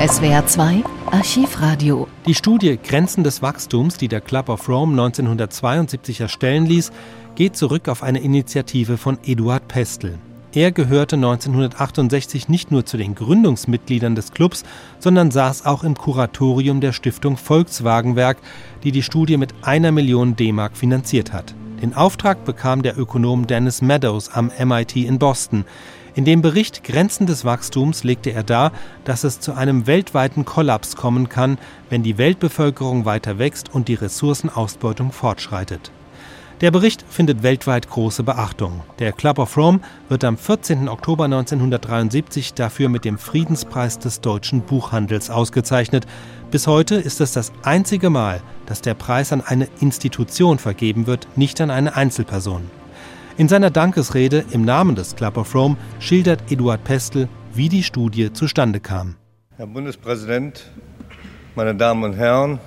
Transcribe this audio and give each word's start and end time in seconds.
SWR 0.00 0.46
2 0.46 0.82
Archivradio. 1.10 2.08
Die 2.24 2.34
Studie 2.34 2.78
Grenzen 2.82 3.22
des 3.22 3.42
Wachstums, 3.42 3.98
die 3.98 4.08
der 4.08 4.22
Club 4.22 4.48
of 4.48 4.66
Rome 4.66 4.92
1972 4.92 6.22
erstellen 6.22 6.64
ließ, 6.64 6.90
geht 7.34 7.54
zurück 7.54 7.86
auf 7.86 8.02
eine 8.02 8.20
Initiative 8.20 8.96
von 8.96 9.18
Eduard 9.26 9.68
Pestel. 9.68 10.18
Er 10.54 10.72
gehörte 10.72 11.16
1968 11.16 12.48
nicht 12.48 12.70
nur 12.70 12.86
zu 12.86 12.96
den 12.96 13.14
Gründungsmitgliedern 13.14 14.14
des 14.14 14.32
Clubs, 14.32 14.64
sondern 15.00 15.30
saß 15.30 15.66
auch 15.66 15.84
im 15.84 15.94
Kuratorium 15.94 16.80
der 16.80 16.92
Stiftung 16.92 17.36
Volkswagenwerk, 17.36 18.38
die 18.82 18.92
die 18.92 19.02
Studie 19.02 19.36
mit 19.36 19.52
einer 19.60 19.92
Million 19.92 20.34
D-Mark 20.34 20.78
finanziert 20.78 21.34
hat. 21.34 21.54
Den 21.82 21.94
Auftrag 21.94 22.46
bekam 22.46 22.82
der 22.82 22.98
Ökonom 22.98 23.46
Dennis 23.46 23.82
Meadows 23.82 24.30
am 24.30 24.50
MIT 24.58 24.96
in 24.96 25.18
Boston. 25.18 25.66
In 26.14 26.24
dem 26.24 26.42
Bericht 26.42 26.82
Grenzen 26.82 27.26
des 27.26 27.44
Wachstums 27.44 28.02
legte 28.02 28.32
er 28.32 28.42
dar, 28.42 28.72
dass 29.04 29.22
es 29.22 29.38
zu 29.38 29.52
einem 29.52 29.86
weltweiten 29.86 30.44
Kollaps 30.44 30.96
kommen 30.96 31.28
kann, 31.28 31.58
wenn 31.88 32.02
die 32.02 32.18
Weltbevölkerung 32.18 33.04
weiter 33.04 33.38
wächst 33.38 33.72
und 33.72 33.86
die 33.86 33.94
Ressourcenausbeutung 33.94 35.12
fortschreitet. 35.12 35.92
Der 36.60 36.70
Bericht 36.70 37.04
findet 37.08 37.42
weltweit 37.42 37.88
große 37.88 38.22
Beachtung. 38.22 38.82
Der 38.98 39.12
Club 39.12 39.38
of 39.38 39.56
Rome 39.56 39.80
wird 40.10 40.24
am 40.24 40.36
14. 40.36 40.90
Oktober 40.90 41.24
1973 41.24 42.52
dafür 42.52 42.90
mit 42.90 43.06
dem 43.06 43.16
Friedenspreis 43.16 43.98
des 43.98 44.20
deutschen 44.20 44.60
Buchhandels 44.60 45.30
ausgezeichnet. 45.30 46.06
Bis 46.50 46.66
heute 46.66 46.96
ist 46.96 47.22
es 47.22 47.32
das 47.32 47.52
einzige 47.62 48.10
Mal, 48.10 48.42
dass 48.66 48.82
der 48.82 48.92
Preis 48.92 49.32
an 49.32 49.40
eine 49.40 49.68
Institution 49.80 50.58
vergeben 50.58 51.06
wird, 51.06 51.28
nicht 51.34 51.62
an 51.62 51.70
eine 51.70 51.96
Einzelperson. 51.96 52.68
In 53.40 53.48
seiner 53.48 53.70
Dankesrede 53.70 54.44
im 54.50 54.66
Namen 54.66 54.96
des 54.96 55.16
Club 55.16 55.38
of 55.38 55.54
Rome 55.54 55.78
schildert 55.98 56.52
Eduard 56.52 56.84
Pestel, 56.84 57.26
wie 57.54 57.70
die 57.70 57.82
Studie 57.82 58.30
zustande 58.34 58.80
kam. 58.80 59.16
Herr 59.56 59.66
Bundespräsident, 59.66 60.70
meine 61.54 61.74
Damen 61.74 62.04
und 62.04 62.12
Herren, 62.12 62.60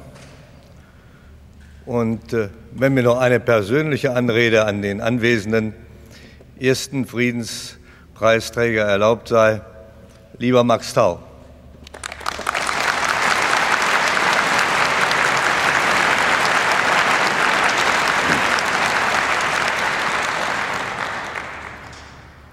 und 1.86 2.34
äh, 2.34 2.50
wenn 2.72 2.96
mir 2.96 3.04
noch 3.04 3.20
eine 3.20 3.40
persönliche 3.40 4.16
Anrede 4.16 4.66
an 4.66 4.82
den 4.82 5.00
anwesenden 5.00 5.76
ersten 6.60 7.06
Friedenspreisträger 7.06 8.82
erlaubt 8.82 9.28
sei, 9.28 9.62
lieber 10.40 10.64
Max 10.64 10.96
Tau. 10.96 11.20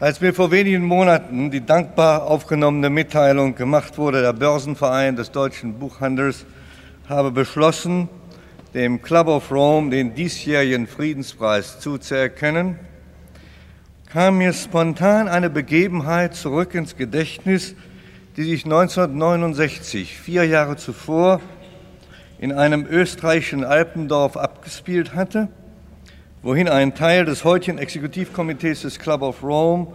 Als 0.00 0.22
mir 0.22 0.32
vor 0.32 0.50
wenigen 0.50 0.86
Monaten 0.86 1.50
die 1.50 1.60
dankbar 1.60 2.22
aufgenommene 2.22 2.88
Mitteilung 2.88 3.54
gemacht 3.54 3.98
wurde, 3.98 4.22
der 4.22 4.32
Börsenverein 4.32 5.14
des 5.14 5.30
deutschen 5.30 5.74
Buchhandels 5.74 6.46
habe 7.06 7.30
beschlossen, 7.30 8.08
dem 8.72 9.02
Club 9.02 9.26
of 9.26 9.52
Rome 9.52 9.90
den 9.90 10.14
diesjährigen 10.14 10.86
Friedenspreis 10.86 11.80
zuzuerkennen, 11.80 12.78
kam 14.10 14.38
mir 14.38 14.54
spontan 14.54 15.28
eine 15.28 15.50
Begebenheit 15.50 16.34
zurück 16.34 16.74
ins 16.74 16.96
Gedächtnis, 16.96 17.74
die 18.38 18.44
sich 18.44 18.64
1969, 18.64 20.16
vier 20.16 20.44
Jahre 20.46 20.76
zuvor, 20.76 21.42
in 22.38 22.52
einem 22.52 22.86
österreichischen 22.86 23.64
Alpendorf 23.64 24.38
abgespielt 24.38 25.14
hatte, 25.14 25.48
wohin 26.42 26.68
ein 26.68 26.94
Teil 26.94 27.24
des 27.24 27.44
heutigen 27.44 27.78
Exekutivkomitees 27.78 28.82
des 28.82 28.98
Club 28.98 29.22
of 29.22 29.42
Rome 29.42 29.88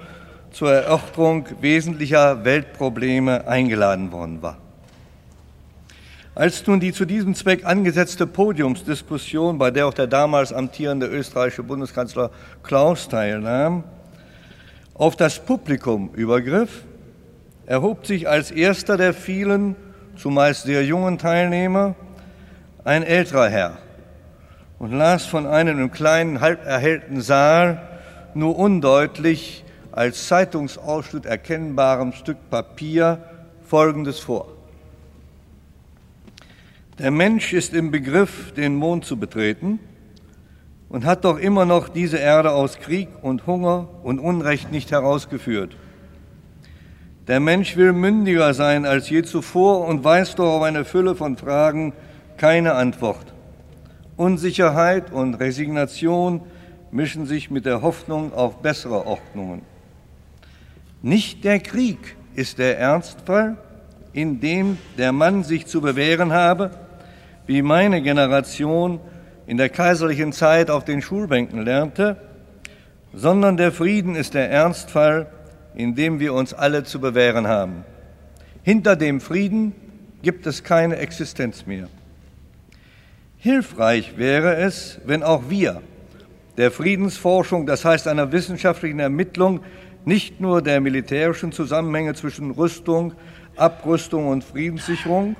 zur 0.51 0.71
Erörterung 0.71 1.47
wesentlicher 1.59 2.45
Weltprobleme 2.45 3.47
eingeladen 3.47 4.11
worden 4.11 4.41
war. 4.41 4.57
Als 6.35 6.67
nun 6.67 6.79
die 6.79 6.91
zu 6.93 7.05
diesem 7.05 7.33
Zweck 7.33 7.65
angesetzte 7.65 8.27
Podiumsdiskussion, 8.27 9.57
bei 9.57 9.71
der 9.71 9.87
auch 9.87 9.93
der 9.93 10.07
damals 10.07 10.53
amtierende 10.53 11.07
österreichische 11.07 11.63
Bundeskanzler 11.63 12.29
Klaus 12.61 13.07
teilnahm, 13.07 13.83
auf 14.93 15.15
das 15.15 15.39
Publikum 15.39 16.11
übergriff, 16.13 16.83
erhob 17.65 18.05
sich 18.05 18.29
als 18.29 18.51
erster 18.51 18.97
der 18.97 19.13
vielen, 19.13 19.75
zumeist 20.15 20.63
sehr 20.63 20.85
jungen 20.85 21.17
Teilnehmer, 21.17 21.95
ein 22.83 23.03
älterer 23.03 23.49
Herr 23.49 23.77
und 24.79 24.91
las 24.91 25.25
von 25.25 25.45
einem 25.47 25.79
im 25.79 25.91
kleinen, 25.91 26.41
halb 26.41 26.65
erhellten 26.65 27.21
Saal 27.21 27.81
nur 28.33 28.57
undeutlich 28.57 29.63
als 29.91 30.27
Zeitungsausschnitt 30.27 31.25
erkennbarem 31.25 32.11
Stück 32.11 32.37
Papier 32.49 33.19
Folgendes 33.65 34.19
vor. 34.19 34.47
Der 36.99 37.11
Mensch 37.11 37.53
ist 37.53 37.73
im 37.73 37.91
Begriff, 37.91 38.53
den 38.53 38.75
Mond 38.75 39.05
zu 39.05 39.17
betreten 39.17 39.79
und 40.89 41.05
hat 41.05 41.25
doch 41.25 41.37
immer 41.37 41.65
noch 41.65 41.89
diese 41.89 42.17
Erde 42.17 42.51
aus 42.51 42.77
Krieg 42.77 43.09
und 43.21 43.47
Hunger 43.47 43.87
und 44.03 44.19
Unrecht 44.19 44.71
nicht 44.71 44.91
herausgeführt. 44.91 45.75
Der 47.27 47.39
Mensch 47.39 47.75
will 47.75 47.91
mündiger 47.91 48.53
sein 48.53 48.85
als 48.85 49.09
je 49.09 49.23
zuvor 49.23 49.87
und 49.87 50.03
weiß 50.03 50.35
doch 50.35 50.57
auf 50.57 50.63
eine 50.63 50.85
Fülle 50.85 51.15
von 51.15 51.37
Fragen 51.37 51.93
keine 52.37 52.75
Antwort. 52.75 53.34
Unsicherheit 54.17 55.11
und 55.11 55.35
Resignation 55.35 56.41
mischen 56.91 57.25
sich 57.25 57.51
mit 57.51 57.65
der 57.65 57.81
Hoffnung 57.81 58.33
auf 58.33 58.61
bessere 58.61 59.05
Ordnungen. 59.05 59.61
Nicht 61.01 61.43
der 61.43 61.59
Krieg 61.59 62.15
ist 62.35 62.57
der 62.57 62.79
Ernstfall, 62.79 63.57
in 64.13 64.39
dem 64.39 64.77
der 64.97 65.11
Mann 65.11 65.43
sich 65.43 65.67
zu 65.67 65.81
bewähren 65.81 66.31
habe, 66.31 66.71
wie 67.47 67.61
meine 67.61 68.01
Generation 68.01 68.99
in 69.45 69.57
der 69.57 69.69
kaiserlichen 69.69 70.31
Zeit 70.31 70.69
auf 70.69 70.85
den 70.85 71.01
Schulbänken 71.01 71.63
lernte, 71.63 72.17
sondern 73.13 73.57
der 73.57 73.71
Frieden 73.71 74.15
ist 74.15 74.33
der 74.33 74.49
Ernstfall, 74.49 75.27
in 75.75 75.95
dem 75.95 76.19
wir 76.19 76.33
uns 76.33 76.53
alle 76.53 76.83
zu 76.83 76.99
bewähren 76.99 77.47
haben. 77.47 77.83
Hinter 78.63 78.95
dem 78.95 79.21
Frieden 79.21 79.73
gibt 80.21 80.47
es 80.47 80.63
keine 80.63 80.95
Existenz 80.97 81.65
mehr. 81.65 81.87
Hilfreich 83.45 84.17
wäre 84.17 84.55
es, 84.55 84.99
wenn 85.05 85.21
auch 85.21 85.51
wir 85.51 85.83
der 86.57 86.71
Friedensforschung, 86.71 87.67
das 87.67 87.85
heißt 87.85 88.07
einer 88.07 88.31
wissenschaftlichen 88.31 88.97
Ermittlung 88.97 89.59
nicht 90.03 90.41
nur 90.41 90.63
der 90.63 90.81
militärischen 90.81 91.51
Zusammenhänge 91.51 92.15
zwischen 92.15 92.49
Rüstung, 92.49 93.13
Abrüstung 93.55 94.29
und 94.29 94.43
Friedenssicherung, 94.43 95.35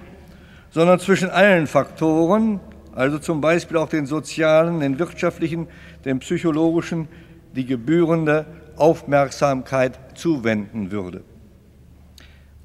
sondern 0.70 1.00
zwischen 1.00 1.32
allen 1.32 1.66
Faktoren, 1.66 2.60
also 2.94 3.18
zum 3.18 3.42
Beispiel 3.42 3.78
auch 3.78 3.90
den 3.90 4.06
sozialen, 4.06 4.82
den 4.82 5.00
wirtschaftlichen, 5.00 5.66
den 6.06 6.20
psychologischen, 6.20 7.08
die 7.56 7.66
gebührende 7.66 8.46
Aufmerksamkeit 8.76 9.98
zuwenden 10.14 10.92
würde. 10.92 11.24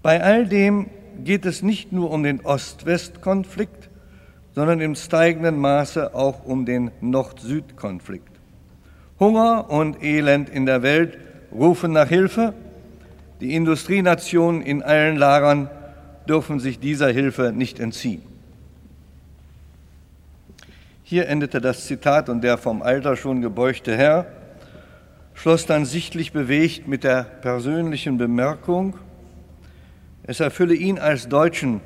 Bei 0.03 0.23
all 0.23 0.45
dem 0.45 0.91
geht 1.25 1.47
es 1.47 1.63
nicht 1.63 1.93
nur 1.93 2.11
um 2.11 2.25
den 2.25 2.45
Ost-West-Konflikt, 2.45 3.90
sondern 4.55 4.81
im 4.81 4.95
steigenden 4.95 5.59
Maße 5.59 6.15
auch 6.15 6.45
um 6.45 6.67
den 6.67 6.91
Nord-Süd-Konflikt. 7.01 8.29
Hunger 9.19 9.71
und 9.71 10.03
Elend 10.03 10.49
in 10.49 10.67
der 10.67 10.83
Welt 10.83 11.19
rufen 11.53 11.93
nach 11.93 12.09
Hilfe. 12.09 12.55
Die 13.41 13.55
Industrienationen 13.55 14.63
in 14.63 14.83
allen 14.83 15.17
Lagern 15.17 15.71
dürfen 16.29 16.61
sich 16.61 16.79
dieser 16.79 17.09
Hilfe 17.09 17.53
nicht 17.55 17.81
entziehen. 17.81 18.23
Hier 21.03 21.29
endete 21.29 21.61
das 21.61 21.87
Zitat 21.87 22.29
und 22.29 22.43
der 22.43 22.57
vom 22.59 22.83
Alter 22.83 23.17
schon 23.17 23.43
gebeugte 23.43 23.97
Herr 23.97 24.27
schloss 25.41 25.65
dann 25.65 25.87
sichtlich 25.87 26.33
bewegt 26.33 26.87
mit 26.87 27.03
der 27.03 27.23
persönlichen 27.23 28.19
Bemerkung, 28.19 28.95
es 30.23 30.39
erfülle 30.39 30.75
ihn 30.75 30.99
als 30.99 31.31
Deutschen, 31.31 31.81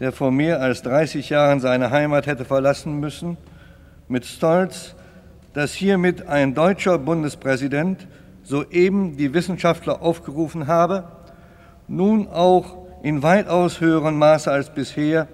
der 0.00 0.12
vor 0.12 0.30
mehr 0.30 0.60
als 0.60 0.82
30 0.82 1.28
Jahren 1.28 1.60
seine 1.60 1.90
Heimat 1.90 2.26
hätte 2.26 2.46
verlassen 2.46 2.98
müssen, 2.98 3.36
mit 4.08 4.24
Stolz, 4.24 4.94
dass 5.52 5.72
hiermit 5.72 6.26
ein 6.26 6.54
deutscher 6.54 6.98
Bundespräsident 6.98 8.08
soeben 8.42 9.16
die 9.16 9.34
Wissenschaftler 9.34 10.00
aufgerufen 10.02 10.66
habe, 10.66 11.04
nun 11.86 12.28
auch 12.28 12.78
in 13.02 13.22
weitaus 13.22 13.80
höherem 13.80 14.18
Maße 14.18 14.50
als 14.50 14.70
bisher 14.70 15.28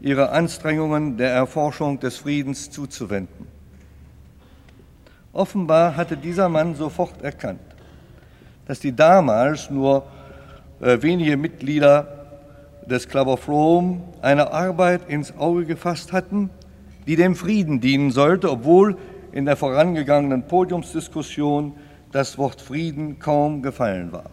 ihre 0.00 0.30
Anstrengungen 0.30 1.16
der 1.16 1.30
Erforschung 1.30 1.98
des 1.98 2.18
Friedens 2.18 2.70
zuzuwenden. 2.70 3.46
Offenbar 5.32 5.96
hatte 5.96 6.16
dieser 6.16 6.48
Mann 6.48 6.74
sofort 6.74 7.22
erkannt, 7.22 7.60
dass 8.66 8.80
die 8.80 8.94
damals 8.94 9.70
nur 9.70 10.04
äh, 10.80 11.00
wenige 11.00 11.36
Mitglieder 11.36 12.15
des 12.88 13.08
Club 13.08 13.28
of 13.28 13.48
Rome 13.48 14.00
eine 14.22 14.52
Arbeit 14.52 15.08
ins 15.08 15.36
Auge 15.36 15.64
gefasst 15.64 16.12
hatten, 16.12 16.50
die 17.06 17.16
dem 17.16 17.34
Frieden 17.34 17.80
dienen 17.80 18.10
sollte, 18.10 18.50
obwohl 18.50 18.96
in 19.32 19.44
der 19.44 19.56
vorangegangenen 19.56 20.46
Podiumsdiskussion 20.46 21.74
das 22.12 22.38
Wort 22.38 22.60
Frieden 22.60 23.18
kaum 23.18 23.62
gefallen 23.62 24.12
war. 24.12 24.30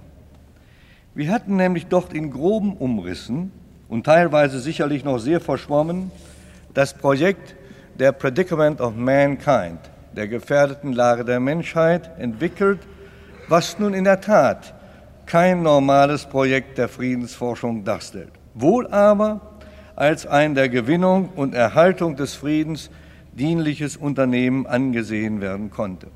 Wir 1.15 1.31
hatten 1.31 1.55
nämlich 1.55 1.88
dort 1.88 2.13
in 2.13 2.31
groben 2.31 2.73
Umrissen 2.77 3.51
und 3.89 4.05
teilweise 4.05 4.59
sicherlich 4.59 5.03
noch 5.03 5.19
sehr 5.19 5.39
verschwommen 5.39 6.11
das 6.73 6.94
Projekt 6.94 7.55
der 8.00 8.11
Predicament 8.11 8.81
of 8.81 8.95
Mankind, 8.95 9.79
der 10.15 10.27
gefährdeten 10.27 10.94
Lage 10.94 11.23
der 11.23 11.39
Menschheit, 11.39 12.09
entwickelt, 12.17 12.79
was 13.47 13.77
nun 13.77 13.94
in 13.94 14.05
der 14.05 14.21
Tat 14.21 14.73
kein 15.25 15.61
normales 15.61 16.25
Projekt 16.25 16.77
der 16.77 16.89
Friedensforschung 16.89 17.83
darstellt. 17.83 18.31
Wohl 18.53 18.88
aber 18.88 19.41
als 19.95 20.25
ein 20.25 20.55
der 20.55 20.69
Gewinnung 20.69 21.29
und 21.35 21.53
Erhaltung 21.53 22.15
des 22.15 22.33
Friedens 22.33 22.89
dienliches 23.33 23.97
Unternehmen 23.97 24.67
angesehen 24.67 25.41
werden 25.41 25.71
konnte. 25.71 26.07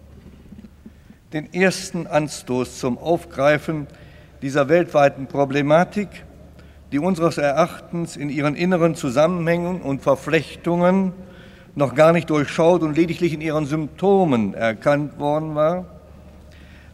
Den 1.33 1.53
ersten 1.53 2.07
Anstoß 2.07 2.79
zum 2.79 2.97
Aufgreifen 2.97 3.87
dieser 4.41 4.69
weltweiten 4.69 5.27
Problematik, 5.27 6.07
die 6.91 6.99
unseres 6.99 7.37
Erachtens 7.37 8.15
in 8.15 8.29
ihren 8.29 8.55
inneren 8.55 8.95
Zusammenhängen 8.95 9.81
und 9.81 10.01
Verflechtungen 10.01 11.13
noch 11.75 11.95
gar 11.95 12.13
nicht 12.13 12.29
durchschaut 12.29 12.81
und 12.81 12.95
lediglich 12.95 13.33
in 13.33 13.41
ihren 13.41 13.65
Symptomen 13.65 14.53
erkannt 14.53 15.19
worden 15.19 15.53
war, 15.53 15.85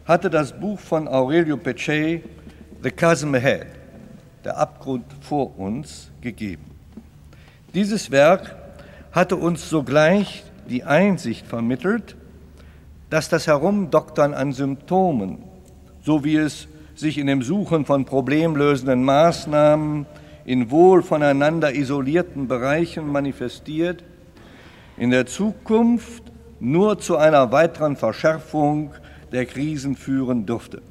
hatte 0.04 0.30
das 0.30 0.52
Buch 0.58 0.80
von 0.80 1.08
Aurelio 1.08 1.56
Pecce, 1.56 2.20
The 2.82 2.90
Chasm 2.90 3.34
Ahead, 3.34 3.66
der 4.44 4.58
Abgrund 4.58 5.06
vor 5.20 5.58
uns, 5.58 6.10
gegeben. 6.20 6.64
Dieses 7.74 8.10
Werk 8.10 8.56
hatte 9.12 9.36
uns 9.36 9.68
sogleich 9.68 10.44
die 10.68 10.84
Einsicht 10.84 11.46
vermittelt, 11.46 12.16
dass 13.10 13.28
das 13.28 13.46
Herumdoktern 13.46 14.34
an 14.34 14.52
Symptomen, 14.52 15.38
so 16.02 16.24
wie 16.24 16.36
es 16.36 16.68
sich 16.94 17.18
in 17.18 17.26
dem 17.26 17.42
Suchen 17.42 17.84
von 17.84 18.04
problemlösenden 18.04 19.04
Maßnahmen 19.04 20.06
in 20.44 20.70
wohl 20.70 21.02
voneinander 21.02 21.74
isolierten 21.74 22.48
Bereichen 22.48 23.06
manifestiert, 23.10 24.04
in 24.96 25.10
der 25.10 25.26
Zukunft 25.26 26.22
nur 26.60 26.98
zu 26.98 27.16
einer 27.16 27.50
weiteren 27.50 27.96
Verschärfung 27.96 28.92
der 29.32 29.46
Krisen 29.46 29.96
führen 29.96 30.46
dürfte. 30.46 30.82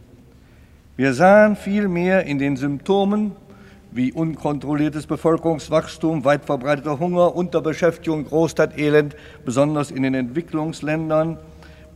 Wir 0.96 1.14
sahen 1.14 1.56
vielmehr 1.56 2.26
in 2.26 2.38
den 2.38 2.58
Symptomen 2.58 3.32
wie 3.96 4.12
unkontrolliertes 4.12 5.08
Bevölkerungswachstum, 5.08 6.26
weit 6.26 6.46
verbreiteter 6.46 7.00
Hunger, 7.00 7.36
Unterbeschäftigung, 7.36 8.26
Großstadtelend, 8.26 9.16
besonders 9.46 9.92
in 9.92 10.04
den 10.04 10.14
Entwicklungsländern, 10.14 11.38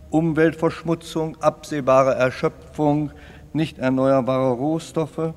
Umweltverschmutzung, 0.09 1.37
absehbare 1.41 2.15
Erschöpfung 2.15 3.11
nicht 3.53 3.79
erneuerbare 3.79 4.51
Rohstoffe, 4.51 5.33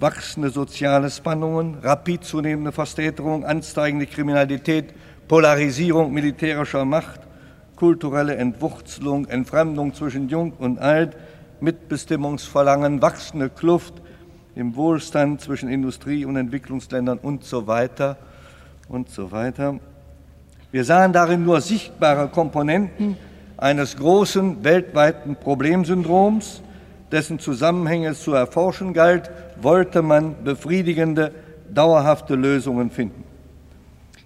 wachsende 0.00 0.50
soziale 0.50 1.10
Spannungen, 1.10 1.78
rapid 1.82 2.24
zunehmende 2.24 2.72
Verstädterung, 2.72 3.44
ansteigende 3.44 4.06
Kriminalität, 4.06 4.94
Polarisierung 5.28 6.12
militärischer 6.12 6.84
Macht, 6.84 7.20
kulturelle 7.76 8.36
Entwurzelung, 8.36 9.26
Entfremdung 9.26 9.94
zwischen 9.94 10.28
Jung 10.28 10.52
und 10.58 10.78
Alt, 10.78 11.16
Mitbestimmungsverlangen, 11.60 13.02
wachsende 13.02 13.50
Kluft 13.50 13.94
im 14.56 14.76
Wohlstand 14.76 15.40
zwischen 15.40 15.68
Industrie- 15.68 16.24
und 16.24 16.36
Entwicklungsländern 16.36 17.18
und 17.18 17.44
so 17.44 17.66
weiter 17.66 18.16
und 18.88 19.08
so 19.08 19.32
weiter. 19.32 19.78
Wir 20.70 20.84
sahen 20.84 21.12
darin 21.12 21.44
nur 21.44 21.60
sichtbare 21.60 22.28
Komponenten 22.28 23.16
eines 23.56 23.96
großen 23.96 24.64
weltweiten 24.64 25.36
Problemsyndroms, 25.36 26.62
dessen 27.12 27.38
Zusammenhänge 27.38 28.08
es 28.08 28.22
zu 28.22 28.32
erforschen 28.32 28.92
galt, 28.92 29.30
wollte 29.60 30.02
man 30.02 30.42
befriedigende, 30.42 31.32
dauerhafte 31.72 32.34
Lösungen 32.34 32.90
finden. 32.90 33.24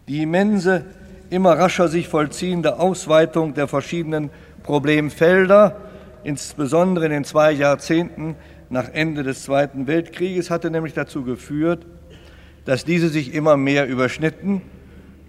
Die 0.08 0.22
immense, 0.22 0.84
immer 1.30 1.58
rascher 1.58 1.88
sich 1.88 2.08
vollziehende 2.08 2.78
Ausweitung 2.80 3.54
der 3.54 3.68
verschiedenen 3.68 4.30
Problemfelder, 4.62 5.76
insbesondere 6.24 7.06
in 7.06 7.12
den 7.12 7.24
zwei 7.24 7.52
Jahrzehnten 7.52 8.36
nach 8.70 8.88
Ende 8.92 9.22
des 9.22 9.42
Zweiten 9.42 9.86
Weltkrieges, 9.86 10.50
hatte 10.50 10.70
nämlich 10.70 10.94
dazu 10.94 11.24
geführt, 11.24 11.86
dass 12.64 12.84
diese 12.84 13.08
sich 13.08 13.34
immer 13.34 13.56
mehr 13.56 13.86
überschnitten 13.86 14.62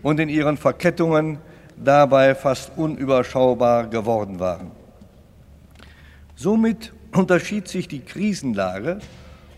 und 0.01 0.19
in 0.19 0.30
ihren 0.30 0.57
Verkettungen 0.57 1.39
dabei 1.77 2.36
fast 2.36 2.77
unüberschaubar 2.77 3.88
geworden 3.88 4.39
waren. 4.39 4.71
Somit 6.36 6.94
unterschied 7.13 7.68
sich 7.68 7.88
die 7.88 8.01
Krisenlage, 8.01 9.00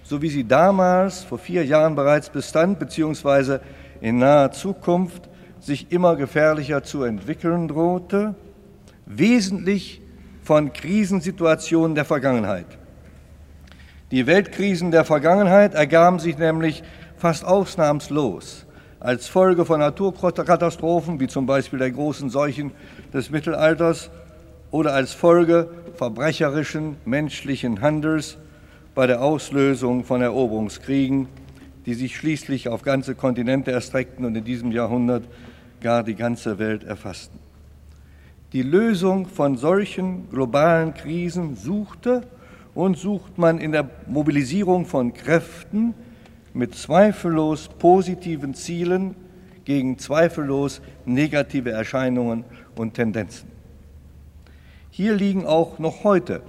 so 0.04 0.22
wie 0.22 0.30
sie 0.30 0.44
damals 0.44 1.24
vor 1.24 1.38
vier 1.38 1.66
Jahren 1.66 1.96
bereits 1.96 2.30
bestand, 2.30 2.80
beziehungsweise 2.80 3.62
in 4.02 4.20
naher 4.20 4.52
Zukunft 4.52 5.30
sich 5.60 5.92
immer 5.92 6.16
gefährlicher 6.16 6.84
zu 6.84 7.04
entwickeln 7.04 7.68
drohte, 7.68 8.36
wesentlich 9.06 10.02
von 10.44 10.74
Krisensituationen 10.74 11.96
der 11.96 12.06
Vergangenheit. 12.06 12.66
Die 14.12 14.28
Weltkrisen 14.28 14.92
der 14.92 15.06
Vergangenheit 15.06 15.74
ergaben 15.74 16.20
sich 16.20 16.38
nämlich 16.38 16.84
fast 17.16 17.46
ausnahmslos 17.46 18.66
als 19.00 19.28
Folge 19.28 19.66
von 19.66 19.80
Naturkatastrophen, 19.80 21.22
wie 21.22 21.28
zum 21.28 21.46
Beispiel 21.46 21.80
der 21.80 21.92
großen 21.92 22.30
Seuchen 22.30 22.72
des 23.14 23.32
Mittelalters, 23.32 24.12
oder 24.70 24.94
als 24.94 25.14
Folge 25.14 25.70
verbrecherischen 25.96 26.98
menschlichen 27.06 27.82
Handels 27.82 28.38
bei 28.96 29.08
der 29.08 29.22
Auslösung 29.22 30.04
von 30.04 30.22
Eroberungskriegen, 30.22 31.28
die 31.86 31.94
sich 31.94 32.16
schließlich 32.16 32.70
auf 32.70 32.82
ganze 32.82 33.16
Kontinente 33.16 33.72
erstreckten 33.72 34.26
und 34.26 34.36
in 34.36 34.44
diesem 34.44 34.72
Jahrhundert 34.72 35.24
gar 35.82 36.04
die 36.04 36.16
ganze 36.16 36.60
Welt 36.60 36.84
erfassten. 36.84 37.40
Die 38.54 38.62
Lösung 38.62 39.28
von 39.28 39.58
solchen 39.58 40.30
globalen 40.30 40.94
Krisen 40.94 41.56
suchte 41.56 42.24
und 42.74 42.98
sucht 42.98 43.38
man 43.38 43.60
in 43.60 43.72
der 43.72 43.90
Mobilisierung 44.08 44.86
von 44.86 45.14
Kräften 45.14 45.94
mit 46.54 46.76
zweifellos 46.76 47.68
positiven 47.68 48.54
Zielen 48.54 49.16
gegen 49.66 49.98
zweifellos 49.98 50.82
negative 51.06 51.72
Erscheinungen 51.72 52.46
und 52.76 52.94
Tendenzen. 52.94 53.50
Hier 54.90 55.16
liegen 55.16 55.46
auch 55.46 55.80
noch 55.80 56.04
heute 56.04 56.42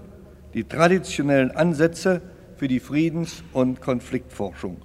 die 0.55 0.65
traditionellen 0.65 1.51
Ansätze 1.51 2.21
für 2.57 2.69
die 2.69 2.81
Friedens- 2.81 3.43
und 3.53 3.81
Konfliktforschung. 3.81 4.79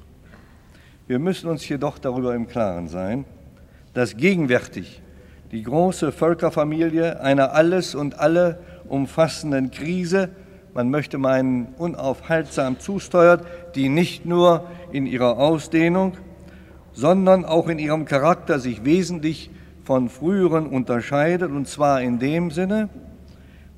Wir 1.08 1.20
müssen 1.20 1.50
uns 1.50 1.68
jedoch 1.68 2.00
darüber 2.00 2.36
im 2.36 2.48
Klaren 2.48 2.88
sein, 2.88 3.26
dass 3.94 4.18
gegenwärtig 4.18 5.02
die 5.52 5.64
große 5.64 6.12
Völkerfamilie 6.12 7.22
einer 7.22 7.54
alles 7.54 7.96
und 7.96 8.20
alle 8.20 8.60
umfassenden 8.88 9.72
Krise, 9.72 10.30
man 10.78 10.92
möchte 10.92 11.18
meinen, 11.18 11.70
unaufhaltsam 11.80 12.80
zusteuert, 12.80 13.44
die 13.74 13.90
nicht 13.90 14.28
nur 14.28 14.68
in 14.92 15.08
ihrer 15.08 15.40
Ausdehnung, 15.40 16.14
sondern 16.94 17.46
auch 17.46 17.68
in 17.68 17.80
ihrem 17.80 18.06
Charakter 18.06 18.60
sich 18.60 18.86
wesentlich 18.86 19.50
von 19.84 20.08
früheren 20.08 20.68
unterscheidet, 20.68 21.50
und 21.50 21.68
zwar 21.68 22.04
in 22.04 22.20
dem 22.20 22.52
Sinne, 22.52 22.90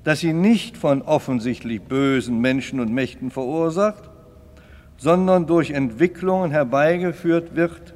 dass 0.03 0.19
sie 0.19 0.33
nicht 0.33 0.75
von 0.75 1.01
offensichtlich 1.01 1.81
bösen 1.81 2.41
Menschen 2.41 2.81
und 2.81 2.91
Mächten 2.91 3.31
verursacht, 3.31 4.09
sondern 4.97 5.47
durch 5.47 5.71
Entwicklungen 5.71 6.51
herbeigeführt 6.51 7.55
wird, 7.55 7.93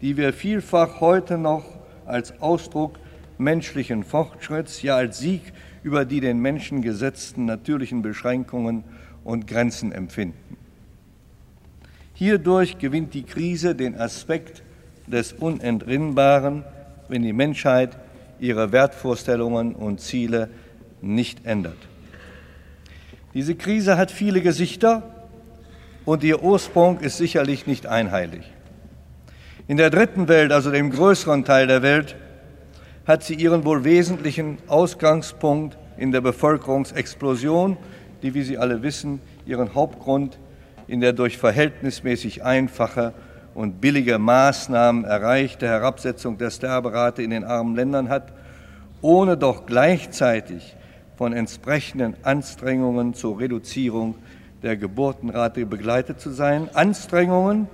die 0.00 0.16
wir 0.16 0.32
vielfach 0.32 1.00
heute 1.00 1.38
noch 1.38 1.64
als 2.04 2.40
Ausdruck 2.40 2.98
menschlichen 3.38 4.02
Fortschritts, 4.02 4.82
ja 4.82 4.96
als 4.96 5.20
Sieg 5.20 5.52
über 5.82 6.04
die 6.04 6.20
den 6.20 6.40
Menschen 6.40 6.82
gesetzten 6.82 7.44
natürlichen 7.44 8.02
Beschränkungen 8.02 8.84
und 9.24 9.46
Grenzen 9.46 9.92
empfinden. 9.92 10.56
Hierdurch 12.14 12.78
gewinnt 12.78 13.14
die 13.14 13.22
Krise 13.22 13.74
den 13.74 13.94
Aspekt 13.94 14.62
des 15.06 15.32
Unentrinnbaren, 15.32 16.64
wenn 17.08 17.22
die 17.22 17.32
Menschheit 17.32 17.96
ihre 18.40 18.72
Wertvorstellungen 18.72 19.74
und 19.74 20.00
Ziele 20.00 20.50
nicht 21.00 21.46
ändert. 21.46 21.78
Diese 23.34 23.54
Krise 23.54 23.96
hat 23.96 24.10
viele 24.10 24.40
Gesichter 24.40 25.02
und 26.04 26.24
ihr 26.24 26.42
Ursprung 26.42 27.00
ist 27.00 27.18
sicherlich 27.18 27.66
nicht 27.66 27.86
einheilig. 27.86 28.50
In 29.66 29.76
der 29.76 29.90
dritten 29.90 30.28
Welt, 30.28 30.50
also 30.50 30.70
dem 30.70 30.90
größeren 30.90 31.44
Teil 31.44 31.66
der 31.66 31.82
Welt, 31.82 32.16
hat 33.08 33.24
sie 33.24 33.34
ihren 33.34 33.64
wohl 33.64 33.84
wesentlichen 33.84 34.58
Ausgangspunkt 34.66 35.78
in 35.96 36.12
der 36.12 36.20
Bevölkerungsexplosion, 36.20 37.78
die, 38.22 38.34
wie 38.34 38.42
Sie 38.42 38.58
alle 38.58 38.82
wissen, 38.82 39.20
ihren 39.46 39.74
Hauptgrund 39.74 40.38
in 40.88 41.00
der 41.00 41.14
durch 41.14 41.38
verhältnismäßig 41.38 42.44
einfache 42.44 43.14
und 43.54 43.80
billige 43.80 44.18
Maßnahmen 44.18 45.06
erreichte 45.06 45.66
Herabsetzung 45.66 46.36
der 46.36 46.50
Sterberate 46.50 47.22
in 47.22 47.30
den 47.30 47.44
armen 47.44 47.74
Ländern 47.74 48.10
hat, 48.10 48.30
ohne 49.00 49.38
doch 49.38 49.64
gleichzeitig 49.64 50.76
von 51.16 51.32
entsprechenden 51.32 52.14
Anstrengungen 52.24 53.14
zur 53.14 53.40
Reduzierung 53.40 54.16
der 54.62 54.76
Geburtenrate 54.76 55.64
begleitet 55.64 56.20
zu 56.20 56.30
sein, 56.30 56.68
Anstrengungen, 56.74 57.68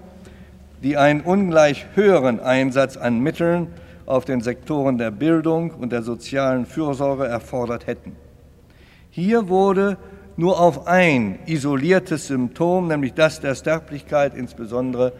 die 0.84 0.96
einen 0.96 1.22
ungleich 1.22 1.86
höheren 1.96 2.38
Einsatz 2.38 2.96
an 2.96 3.18
Mitteln 3.18 3.66
auf 4.06 4.24
den 4.24 4.40
Sektoren 4.40 4.98
der 4.98 5.10
Bildung 5.10 5.70
und 5.70 5.92
der 5.92 6.02
sozialen 6.02 6.66
Fürsorge 6.66 7.26
erfordert 7.26 7.86
hätten. 7.86 8.16
Hier 9.10 9.48
wurde 9.48 9.96
nur 10.36 10.60
auf 10.60 10.86
ein 10.86 11.38
isoliertes 11.46 12.26
Symptom, 12.26 12.88
nämlich 12.88 13.14
das 13.14 13.40
der 13.40 13.54
Sterblichkeit, 13.54 14.34
insbesondere 14.34 15.12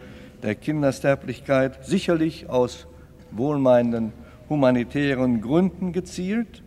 der 0.43 0.55
Kindersterblichkeit, 0.55 1.85
sicherlich 1.85 2.49
aus 2.49 2.87
wohlmeinenden 3.31 4.13
humanitären 4.49 5.41
Gründen 5.41 5.93
gezielt, 5.93 6.61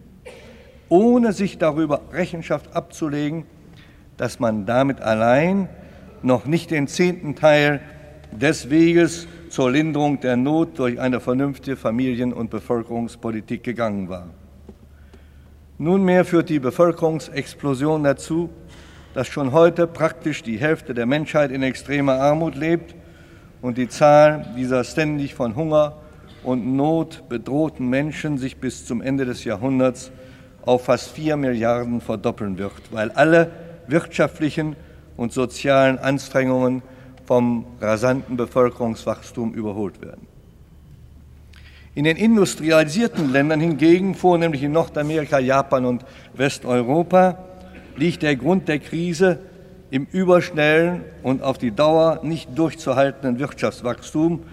ohne 0.89 1.33
sich 1.33 1.59
darüber 1.59 2.01
Rechenschaft 2.13 2.75
abzulegen, 2.75 3.45
dass 4.17 4.41
man 4.41 4.67
damit 4.67 5.01
allein 5.01 5.69
noch 6.23 6.47
nicht 6.47 6.71
den 6.71 6.89
zehnten 6.89 7.37
Teil 7.37 7.81
des 8.33 8.71
Weges 8.71 9.29
zur 9.49 9.71
Linderung 9.71 10.21
der 10.21 10.37
Not 10.37 10.79
durch 10.79 11.01
eine 11.01 11.21
vernünftige 11.21 11.77
Familien- 11.77 12.33
und 12.33 12.51
Bevölkerungspolitik 12.51 13.63
gegangen 13.63 14.09
war. 14.09 14.29
Nunmehr 15.79 16.25
führt 16.25 16.49
die 16.49 16.59
Bevölkerungsexplosion 16.59 18.05
dazu, 18.05 18.51
dass 19.15 19.29
schon 19.29 19.53
heute 19.53 19.87
praktisch 19.87 20.43
die 20.43 20.59
Hälfte 20.59 20.95
der 20.95 21.07
Menschheit 21.07 21.51
in 21.51 21.63
extremer 21.63 22.15
Armut 22.15 22.55
lebt 22.55 22.95
und 23.63 23.79
die 23.79 23.89
Zahl 23.89 24.47
dieser 24.57 24.85
ständig 24.85 25.35
von 25.35 25.57
Hunger 25.57 25.97
und 26.43 26.77
Not 26.77 27.29
bedrohten 27.29 27.89
Menschen 27.89 28.39
sich 28.39 28.59
bis 28.59 28.87
zum 28.87 29.03
Ende 29.03 29.25
des 29.25 29.45
Jahrhunderts 29.45 30.11
auf 30.63 30.85
fast 30.85 31.11
vier 31.11 31.37
Milliarden 31.37 32.01
verdoppeln 32.01 32.59
wird, 32.59 32.73
weil 32.91 33.11
alle 33.13 33.51
wirtschaftlichen 33.87 34.77
und 35.17 35.33
sozialen 35.33 35.99
Anstrengungen 35.99 36.83
vom 37.29 37.67
rasanten 37.79 38.39
Bevölkerungswachstum 38.39 39.53
überholt 39.53 40.01
werden. 40.01 40.27
In 41.95 42.05
den 42.05 42.17
industrialisierten 42.17 43.31
Ländern 43.31 43.61
hingegen, 43.61 44.15
vornehmlich 44.15 44.63
in 44.63 44.73
Nordamerika, 44.73 45.39
Japan 45.39 45.85
und 45.85 46.07
Westeuropa, 46.33 47.37
liegt 47.97 48.23
der 48.23 48.35
Grund 48.35 48.67
der 48.67 48.79
Krise 48.79 49.41
im 49.91 50.07
überschnellen 50.11 51.05
und 51.23 51.43
auf 51.43 51.59
die 51.59 51.71
Dauer 51.71 52.21
nicht 52.23 52.59
durchzuhaltenden 52.59 53.39
Wirtschaftswachstum, 53.39 54.45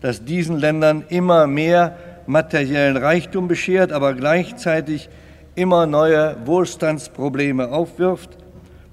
das 0.00 0.24
diesen 0.24 0.58
Ländern 0.58 1.04
immer 1.10 1.46
mehr 1.46 1.96
materiellen 2.26 2.96
Reichtum 2.96 3.46
beschert, 3.46 3.92
aber 3.92 4.12
gleichzeitig 4.12 5.08
immer 5.54 5.86
neue 5.86 6.36
Wohlstandsprobleme 6.46 7.68
aufwirft, 7.68 8.30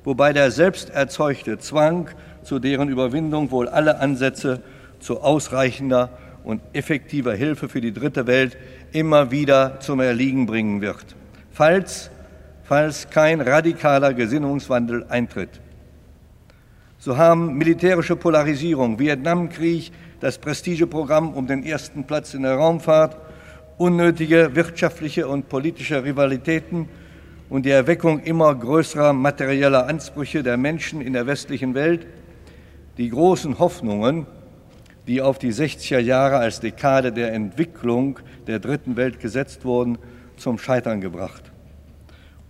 wobei 0.03 0.31
der 0.31 0.51
selbst 0.51 0.91
erzeugte 0.91 1.57
Zwang 1.57 2.07
zu 2.43 2.59
deren 2.59 2.89
Überwindung 2.89 3.51
wohl 3.51 3.67
alle 3.67 3.99
Ansätze 3.99 4.61
zu 4.99 5.21
ausreichender 5.21 6.09
und 6.43 6.61
effektiver 6.73 7.33
Hilfe 7.33 7.69
für 7.69 7.81
die 7.81 7.93
dritte 7.93 8.27
Welt 8.27 8.57
immer 8.91 9.31
wieder 9.31 9.79
zum 9.79 9.99
Erliegen 9.99 10.45
bringen 10.45 10.81
wird, 10.81 11.15
falls, 11.51 12.09
falls 12.63 13.09
kein 13.09 13.41
radikaler 13.41 14.13
Gesinnungswandel 14.13 15.05
eintritt. 15.09 15.61
So 16.97 17.17
haben 17.17 17.57
militärische 17.57 18.15
Polarisierung, 18.15 18.99
Vietnamkrieg, 18.99 19.91
das 20.19 20.37
Prestigeprogramm 20.37 21.33
um 21.33 21.47
den 21.47 21.63
ersten 21.63 22.03
Platz 22.03 22.33
in 22.33 22.43
der 22.43 22.55
Raumfahrt, 22.55 23.17
unnötige 23.77 24.55
wirtschaftliche 24.55 25.27
und 25.27 25.49
politische 25.49 26.03
Rivalitäten 26.03 26.87
und 27.49 27.65
die 27.65 27.71
Erweckung 27.71 28.19
immer 28.19 28.53
größerer 28.53 29.13
materieller 29.13 29.87
Ansprüche 29.87 30.43
der 30.43 30.57
Menschen 30.57 31.01
in 31.01 31.13
der 31.13 31.25
westlichen 31.25 31.73
Welt 31.73 32.05
die 33.01 33.09
großen 33.09 33.57
Hoffnungen, 33.57 34.27
die 35.07 35.23
auf 35.23 35.39
die 35.39 35.51
60er 35.51 35.97
Jahre 35.97 36.37
als 36.37 36.59
Dekade 36.59 37.11
der 37.11 37.33
Entwicklung 37.33 38.19
der 38.45 38.59
dritten 38.59 38.95
Welt 38.95 39.19
gesetzt 39.19 39.65
wurden, 39.65 39.97
zum 40.37 40.59
Scheitern 40.59 41.01
gebracht. 41.01 41.51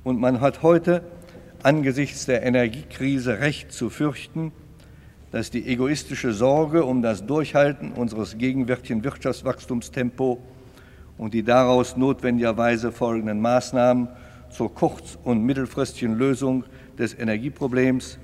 Und 0.03 0.19
man 0.19 0.41
hat 0.41 0.61
heute 0.61 1.03
angesichts 1.63 2.25
der 2.25 2.43
Energiekrise 2.43 3.39
recht 3.39 3.71
zu 3.71 3.89
fürchten, 3.89 4.51
dass 5.31 5.51
die 5.51 5.65
egoistische 5.65 6.33
Sorge 6.33 6.83
um 6.83 7.01
das 7.01 7.25
Durchhalten 7.25 7.93
unseres 7.93 8.37
gegenwärtigen 8.37 9.05
Wirtschaftswachstumstempo 9.05 10.41
und 11.17 11.33
die 11.33 11.43
daraus 11.43 11.95
notwendigerweise 11.95 12.91
folgenden 12.91 13.39
Maßnahmen 13.39 14.09
zur 14.49 14.75
kurz- 14.75 15.17
und 15.23 15.45
mittelfristigen 15.45 16.17
Lösung 16.17 16.65
des 16.97 17.17
Energieproblems 17.17 18.19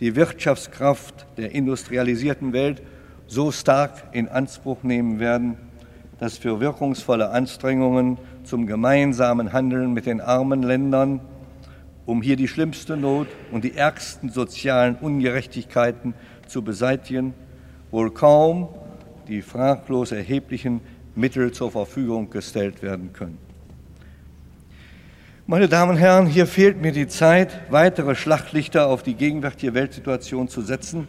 die 0.00 0.16
Wirtschaftskraft 0.16 1.26
der 1.36 1.54
industrialisierten 1.54 2.52
Welt 2.52 2.82
so 3.26 3.50
stark 3.52 4.04
in 4.12 4.28
Anspruch 4.28 4.82
nehmen 4.82 5.20
werden, 5.20 5.56
dass 6.18 6.38
für 6.38 6.60
wirkungsvolle 6.60 7.30
Anstrengungen 7.30 8.18
zum 8.44 8.66
gemeinsamen 8.66 9.52
Handeln 9.52 9.92
mit 9.92 10.06
den 10.06 10.20
armen 10.20 10.62
Ländern, 10.62 11.20
um 12.06 12.22
hier 12.22 12.36
die 12.36 12.48
schlimmste 12.48 12.96
Not 12.96 13.28
und 13.50 13.64
die 13.64 13.74
ärgsten 13.74 14.28
sozialen 14.28 14.96
Ungerechtigkeiten 14.96 16.14
zu 16.46 16.62
beseitigen, 16.62 17.34
wohl 17.90 18.10
kaum 18.12 18.68
die 19.28 19.42
fraglos 19.42 20.12
erheblichen 20.12 20.80
Mittel 21.14 21.52
zur 21.52 21.70
Verfügung 21.70 22.30
gestellt 22.30 22.82
werden 22.82 23.12
können. 23.12 23.51
Meine 25.48 25.68
Damen 25.68 25.90
und 25.90 25.96
Herren, 25.96 26.26
hier 26.26 26.46
fehlt 26.46 26.80
mir 26.80 26.92
die 26.92 27.08
Zeit, 27.08 27.62
weitere 27.68 28.14
Schlachtlichter 28.14 28.86
auf 28.86 29.02
die 29.02 29.14
gegenwärtige 29.14 29.74
Weltsituation 29.74 30.46
zu 30.46 30.62
setzen. 30.62 31.08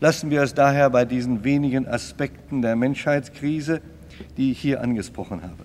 Lassen 0.00 0.30
wir 0.30 0.42
es 0.42 0.54
daher 0.54 0.90
bei 0.90 1.04
diesen 1.04 1.42
wenigen 1.42 1.88
Aspekten 1.88 2.62
der 2.62 2.76
Menschheitskrise, 2.76 3.80
die 4.36 4.52
ich 4.52 4.60
hier 4.60 4.80
angesprochen 4.80 5.42
habe. 5.42 5.64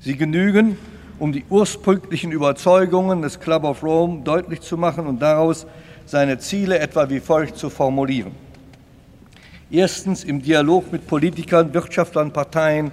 Sie 0.00 0.16
genügen, 0.16 0.78
um 1.18 1.32
die 1.32 1.44
ursprünglichen 1.50 2.32
Überzeugungen 2.32 3.20
des 3.20 3.38
Club 3.38 3.64
of 3.64 3.82
Rome 3.82 4.22
deutlich 4.24 4.62
zu 4.62 4.78
machen 4.78 5.06
und 5.06 5.20
daraus 5.20 5.66
seine 6.06 6.38
Ziele 6.38 6.78
etwa 6.78 7.10
wie 7.10 7.20
folgt 7.20 7.58
zu 7.58 7.68
formulieren. 7.68 8.32
Erstens 9.70 10.24
im 10.24 10.40
Dialog 10.40 10.90
mit 10.90 11.06
Politikern, 11.06 11.74
Wirtschaftlern, 11.74 12.32
Parteien, 12.32 12.92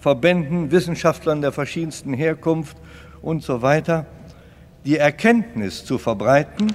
Verbänden, 0.00 0.72
Wissenschaftlern 0.72 1.42
der 1.42 1.52
verschiedensten 1.52 2.12
Herkunft 2.12 2.76
und 3.22 3.42
so 3.42 3.62
weiter, 3.62 4.06
die 4.84 4.96
Erkenntnis 4.96 5.84
zu 5.84 5.98
verbreiten, 5.98 6.72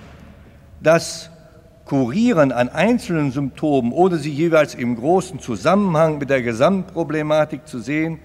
dass 0.82 1.30
Kurieren 1.86 2.52
an 2.52 2.70
einzelnen 2.70 3.32
Symptomen, 3.32 3.92
ohne 3.92 4.18
sie 4.18 4.32
jeweils 4.32 4.74
im 4.74 4.96
großen 4.96 5.40
Zusammenhang 5.40 6.18
mit 6.18 6.30
der 6.30 6.42
Gesamtproblematik 6.42 7.68
zu 7.68 7.80
sehen, 7.80 8.20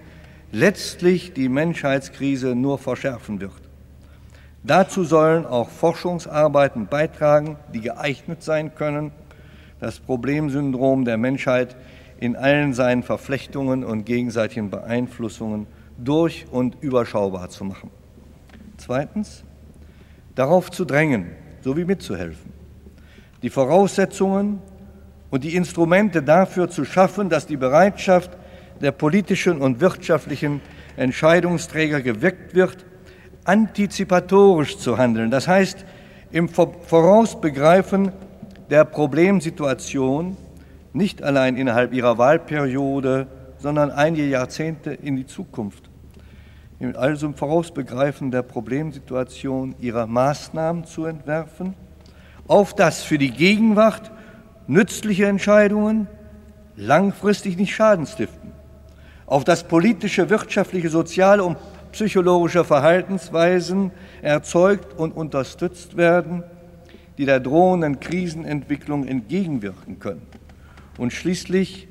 letztlich 0.53 1.33
die 1.33 1.49
Menschheitskrise 1.49 2.55
nur 2.55 2.79
verschärfen 2.79 3.41
wird. 3.41 3.53
Dazu 4.63 5.05
sollen 5.05 5.47
auch 5.47 5.69
Forschungsarbeiten 5.69 6.87
beitragen, 6.87 7.57
die 7.73 7.81
geeignet 7.81 8.43
sein 8.43 8.75
können, 8.75 9.13
das 9.81 10.01
Problemsyndrom 10.01 11.05
der 11.05 11.17
Menschheit 11.17 11.77
in 12.21 12.37
allen 12.37 12.75
seinen 12.75 13.03
Verflechtungen 13.03 13.85
und 13.85 14.05
gegenseitigen 14.05 14.71
Beeinflussungen 14.71 15.67
durch 15.99 16.47
und 16.51 16.77
überschaubar 16.81 17.49
zu 17.49 17.65
machen. 17.65 17.91
Zweitens, 18.79 19.45
darauf 20.35 20.71
zu 20.71 20.85
drängen 20.85 21.27
sowie 21.61 21.85
mitzuhelfen, 21.85 22.53
die 23.43 23.51
Voraussetzungen 23.51 24.61
und 25.31 25.45
die 25.45 25.55
Instrumente 25.57 26.23
dafür 26.23 26.71
zu 26.71 26.85
schaffen, 26.85 27.29
dass 27.29 27.47
die 27.47 27.57
Bereitschaft 27.57 28.31
der 28.81 28.93
politischen 28.93 29.61
und 29.61 29.81
wirtschaftlichen 29.81 30.61
Entscheidungsträger 30.97 32.01
geweckt 32.01 32.55
wird, 32.55 32.87
antizipatorisch 33.45 34.79
zu 34.79 34.97
handeln, 34.97 35.31
das 35.31 35.49
heißt 35.49 35.85
im 36.31 36.49
Vorausbegreifen 36.49 38.13
der 38.71 38.85
Problemsituation, 38.85 40.37
nicht 40.93 41.23
allein 41.23 41.57
innerhalb 41.57 41.93
ihrer 41.93 42.19
Wahlperiode, 42.19 43.27
sondern 43.59 43.91
einige 43.91 44.27
Jahrzehnte 44.27 44.93
in 44.93 45.17
die 45.17 45.27
Zukunft 45.27 45.88
also 46.95 47.27
im 47.27 47.35
Vorausbegreifen 47.35 48.31
der 48.31 48.43
Problemsituation 48.43 49.75
ihrer 49.81 50.07
Maßnahmen 50.07 50.85
zu 50.85 51.07
entwerfen, 51.07 51.75
auf 52.47 52.75
das 52.75 53.03
für 53.03 53.19
die 53.19 53.31
Gegenwart 53.31 54.11
nützliche 54.67 55.27
Entscheidungen 55.27 56.07
langfristig 56.77 57.57
nicht 57.57 57.75
Schaden 57.75 58.07
stiften, 58.07 58.53
auf 59.27 59.45
das 59.45 59.65
politische, 59.65 60.31
wirtschaftliche, 60.31 60.89
soziale 60.89 61.43
und 61.43 61.59
psychologische 61.93 62.65
Verhaltensweisen 62.65 63.91
erzeugt 64.23 64.97
und 64.99 65.13
unterstützt 65.13 65.97
werden, 65.97 66.45
die 67.17 67.25
der 67.25 67.41
drohenden 67.41 67.99
Krisenentwicklung 67.99 69.07
entgegenwirken 69.07 69.99
können. 69.99 70.27
Und 70.97 71.13
schließlich 71.13 71.89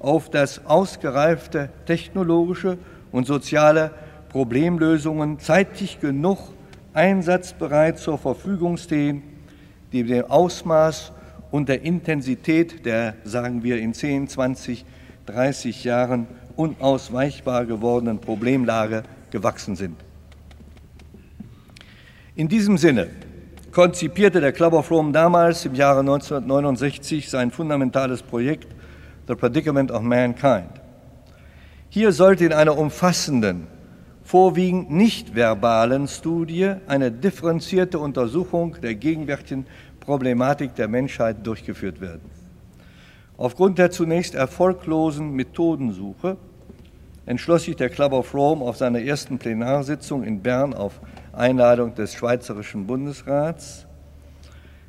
auf 0.00 0.30
das 0.30 0.66
ausgereifte 0.66 1.70
technologische 1.86 2.78
und 3.12 3.26
soziale 3.26 3.92
Problemlösungen 4.34 5.38
zeitig 5.38 6.00
genug 6.00 6.40
einsatzbereit 6.92 8.00
zur 8.00 8.18
Verfügung 8.18 8.78
stehen, 8.78 9.22
die 9.92 10.02
dem 10.02 10.24
Ausmaß 10.24 11.12
und 11.52 11.68
der 11.68 11.82
Intensität 11.82 12.84
der, 12.84 13.14
sagen 13.22 13.62
wir, 13.62 13.78
in 13.78 13.94
10, 13.94 14.26
20, 14.26 14.84
30 15.26 15.84
Jahren 15.84 16.26
unausweichbar 16.56 17.64
gewordenen 17.64 18.18
Problemlage 18.18 19.04
gewachsen 19.30 19.76
sind. 19.76 19.94
In 22.34 22.48
diesem 22.48 22.76
Sinne 22.76 23.10
konzipierte 23.70 24.40
der 24.40 24.50
Club 24.50 24.72
of 24.72 24.90
Rome 24.90 25.12
damals 25.12 25.64
im 25.64 25.76
Jahre 25.76 26.00
1969 26.00 27.30
sein 27.30 27.52
fundamentales 27.52 28.20
Projekt 28.20 28.66
The 29.28 29.36
Predicament 29.36 29.92
of 29.92 30.02
Mankind. 30.02 30.70
Hier 31.88 32.10
sollte 32.10 32.46
in 32.46 32.52
einer 32.52 32.76
umfassenden, 32.76 33.68
vorwiegend 34.24 34.90
nicht 34.90 35.34
verbalen 35.34 36.08
Studie 36.08 36.72
eine 36.86 37.12
differenzierte 37.12 37.98
Untersuchung 37.98 38.76
der 38.80 38.94
gegenwärtigen 38.94 39.66
Problematik 40.00 40.74
der 40.74 40.88
Menschheit 40.88 41.46
durchgeführt 41.46 42.00
werden. 42.00 42.30
Aufgrund 43.36 43.78
der 43.78 43.90
zunächst 43.90 44.34
erfolglosen 44.34 45.32
Methodensuche 45.32 46.36
entschloss 47.26 47.64
sich 47.64 47.76
der 47.76 47.90
Club 47.90 48.12
of 48.12 48.34
Rome 48.34 48.64
auf 48.64 48.76
seiner 48.76 49.00
ersten 49.00 49.38
Plenarsitzung 49.38 50.24
in 50.24 50.40
Bern 50.40 50.72
auf 50.72 51.00
Einladung 51.32 51.94
des 51.94 52.14
Schweizerischen 52.14 52.86
Bundesrats 52.86 53.86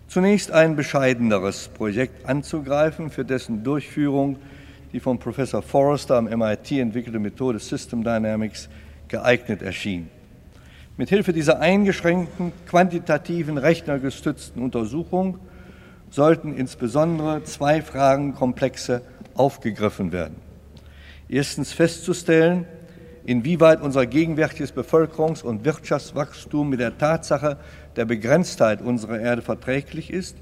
zunächst 0.08 0.51
ein 0.51 0.75
bescheideneres 0.75 1.68
Projekt 1.70 2.25
anzugreifen, 2.27 3.10
für 3.10 3.25
dessen 3.25 3.63
Durchführung 3.63 4.38
die 4.94 5.00
von 5.00 5.20
Professor 5.20 5.62
Forrester 5.62 6.15
am 6.15 6.25
MIT 6.25 6.72
entwickelte 6.72 7.20
Methode 7.20 7.60
System 7.60 8.04
Dynamics 8.04 8.70
geeignet 9.07 9.62
erschien. 9.62 10.09
Mit 10.97 11.09
Hilfe 11.09 11.33
dieser 11.33 11.59
eingeschränkten, 11.59 12.53
quantitativen, 12.67 13.57
rechnergestützten 13.57 14.62
Untersuchung 14.62 15.39
sollten 16.09 16.55
insbesondere 16.55 17.43
zwei 17.43 17.81
Fragenkomplexe 17.81 19.01
aufgegriffen 19.33 20.12
werden. 20.13 20.38
Erstens 21.27 21.74
festzustellen, 21.74 22.65
inwieweit 23.25 23.81
unser 23.81 24.05
gegenwärtiges 24.05 24.74
Bevölkerungs- 24.74 25.43
und 25.43 25.65
Wirtschaftswachstum 25.65 26.69
mit 26.69 26.79
der 26.79 26.97
Tatsache 26.97 27.57
der 27.95 28.05
Begrenztheit 28.05 28.81
unserer 28.81 29.19
Erde 29.19 29.41
verträglich 29.41 30.12
ist, 30.12 30.38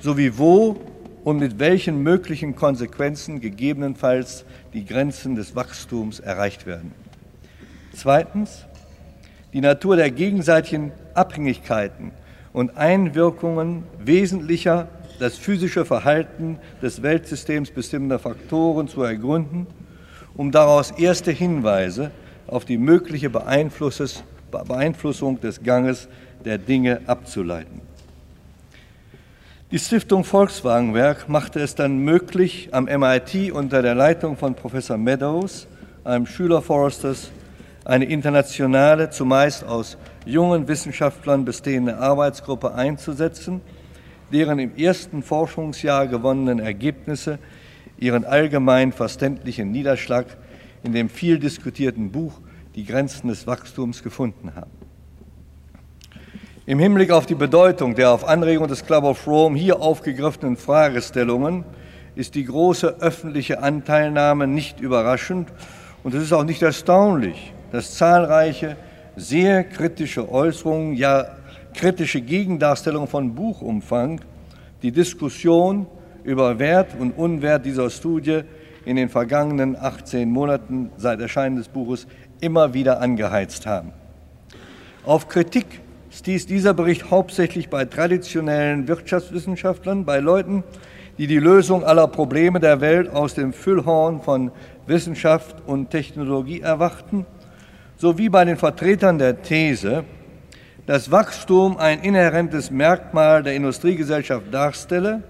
sowie 0.00 0.36
wo 0.36 0.78
und 1.24 1.38
mit 1.38 1.58
welchen 1.58 2.02
möglichen 2.02 2.54
Konsequenzen 2.54 3.40
gegebenenfalls 3.40 4.44
die 4.72 4.84
Grenzen 4.84 5.34
des 5.34 5.56
Wachstums 5.56 6.20
erreicht 6.20 6.66
werden. 6.66 6.92
Zweitens, 7.92 8.66
die 9.52 9.60
Natur 9.60 9.96
der 9.96 10.10
gegenseitigen 10.10 10.92
Abhängigkeiten 11.14 12.12
und 12.52 12.76
Einwirkungen 12.76 13.84
wesentlicher 13.98 14.88
das 15.18 15.36
physische 15.36 15.84
Verhalten 15.84 16.58
des 16.80 17.02
Weltsystems 17.02 17.70
bestimmender 17.70 18.18
Faktoren 18.18 18.88
zu 18.88 19.02
ergründen, 19.02 19.66
um 20.36 20.50
daraus 20.50 20.92
erste 20.92 21.30
Hinweise 21.30 22.10
auf 22.46 22.64
die 22.64 22.78
mögliche 22.78 23.30
Beeinflussung 23.30 25.40
des 25.40 25.62
Ganges 25.62 26.08
der 26.44 26.58
Dinge 26.58 27.02
abzuleiten. 27.06 27.82
Die 29.70 29.78
Stiftung 29.78 30.24
Volkswagenwerk 30.24 31.28
machte 31.28 31.60
es 31.60 31.76
dann 31.76 31.98
möglich, 31.98 32.70
am 32.72 32.86
MIT 32.86 33.52
unter 33.52 33.82
der 33.82 33.94
Leitung 33.94 34.36
von 34.36 34.54
Professor 34.54 34.96
Meadows, 34.96 35.68
einem 36.02 36.26
Schüler 36.26 36.62
Forresters, 36.62 37.30
eine 37.90 38.04
internationale, 38.04 39.10
zumeist 39.10 39.64
aus 39.64 39.98
jungen 40.24 40.68
Wissenschaftlern 40.68 41.44
bestehende 41.44 41.98
Arbeitsgruppe 41.98 42.72
einzusetzen, 42.72 43.60
deren 44.32 44.60
im 44.60 44.76
ersten 44.76 45.24
Forschungsjahr 45.24 46.06
gewonnenen 46.06 46.60
Ergebnisse 46.60 47.40
ihren 47.98 48.24
allgemein 48.24 48.92
verständlichen 48.92 49.72
Niederschlag 49.72 50.26
in 50.84 50.92
dem 50.92 51.08
viel 51.08 51.40
diskutierten 51.40 52.12
Buch 52.12 52.34
Die 52.76 52.84
Grenzen 52.84 53.26
des 53.26 53.48
Wachstums 53.48 54.04
gefunden 54.04 54.54
haben. 54.54 54.70
Im 56.66 56.78
Hinblick 56.78 57.10
auf 57.10 57.26
die 57.26 57.34
Bedeutung 57.34 57.96
der 57.96 58.12
auf 58.12 58.24
Anregung 58.24 58.68
des 58.68 58.86
Club 58.86 59.02
of 59.02 59.26
Rome 59.26 59.58
hier 59.58 59.82
aufgegriffenen 59.82 60.56
Fragestellungen 60.56 61.64
ist 62.14 62.36
die 62.36 62.44
große 62.44 63.00
öffentliche 63.00 63.64
Anteilnahme 63.64 64.46
nicht 64.46 64.78
überraschend 64.78 65.52
und 66.04 66.14
es 66.14 66.22
ist 66.22 66.32
auch 66.32 66.44
nicht 66.44 66.62
erstaunlich, 66.62 67.52
dass 67.72 67.94
zahlreiche 67.96 68.76
sehr 69.16 69.64
kritische 69.64 70.30
Äußerungen, 70.30 70.94
ja 70.94 71.26
kritische 71.74 72.20
Gegendarstellungen 72.20 73.08
von 73.08 73.34
Buchumfang 73.34 74.20
die 74.82 74.92
Diskussion 74.92 75.86
über 76.24 76.58
Wert 76.58 76.88
und 76.98 77.12
Unwert 77.12 77.64
dieser 77.64 77.90
Studie 77.90 78.42
in 78.84 78.96
den 78.96 79.08
vergangenen 79.08 79.76
18 79.76 80.28
Monaten 80.30 80.90
seit 80.96 81.20
Erscheinen 81.20 81.56
des 81.56 81.68
Buches 81.68 82.06
immer 82.40 82.74
wieder 82.74 83.00
angeheizt 83.00 83.66
haben. 83.66 83.92
Auf 85.04 85.28
Kritik 85.28 85.80
stieß 86.10 86.46
dieser 86.46 86.74
Bericht 86.74 87.10
hauptsächlich 87.10 87.68
bei 87.68 87.84
traditionellen 87.84 88.88
Wirtschaftswissenschaftlern, 88.88 90.04
bei 90.04 90.18
Leuten, 90.18 90.64
die 91.18 91.26
die 91.26 91.38
Lösung 91.38 91.84
aller 91.84 92.08
Probleme 92.08 92.60
der 92.60 92.80
Welt 92.80 93.10
aus 93.10 93.34
dem 93.34 93.52
Füllhorn 93.52 94.22
von 94.22 94.50
Wissenschaft 94.86 95.56
und 95.66 95.90
Technologie 95.90 96.60
erwarten 96.60 97.26
sowie 98.00 98.30
bei 98.30 98.46
den 98.46 98.56
Vertretern 98.56 99.18
der 99.18 99.42
These, 99.42 100.04
dass 100.86 101.10
Wachstum 101.10 101.76
ein 101.76 102.00
inhärentes 102.00 102.70
Merkmal 102.70 103.42
der 103.42 103.54
Industriegesellschaft 103.54 104.46
darstelle, 104.50 105.22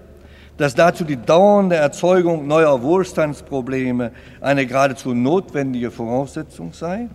dass 0.55 0.73
dazu 0.73 1.03
die 1.03 1.17
dauernde 1.17 1.75
Erzeugung 1.75 2.47
neuer 2.47 2.81
Wohlstandsprobleme 2.81 4.13
eine 4.39 4.65
geradezu 4.65 5.13
notwendige 5.13 5.91
Voraussetzung 5.91 6.71
sei 6.71 7.09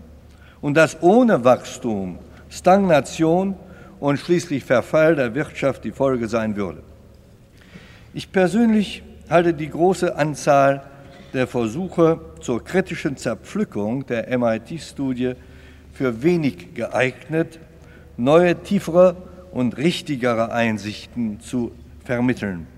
und 0.60 0.76
dass 0.76 1.02
ohne 1.02 1.42
Wachstum 1.42 2.18
Stagnation 2.50 3.56
und 3.98 4.18
schließlich 4.18 4.62
Verfall 4.62 5.16
der 5.16 5.34
Wirtschaft 5.34 5.84
die 5.84 5.90
Folge 5.90 6.28
sein 6.28 6.54
würde. 6.54 6.82
Ich 8.12 8.30
persönlich 8.30 9.02
halte 9.30 9.54
die 9.54 9.70
große 9.70 10.16
Anzahl 10.16 10.82
der 11.32 11.46
Versuche 11.46 12.20
zur 12.46 12.62
kritischen 12.62 13.16
Zerpflückung 13.16 14.06
der 14.06 14.38
MIT-Studie 14.38 15.32
für 15.92 16.22
wenig 16.22 16.74
geeignet, 16.74 17.58
neue, 18.16 18.62
tiefere 18.62 19.16
und 19.50 19.76
richtigere 19.76 20.52
Einsichten 20.52 21.40
zu 21.40 21.72
vermitteln. 22.04 22.68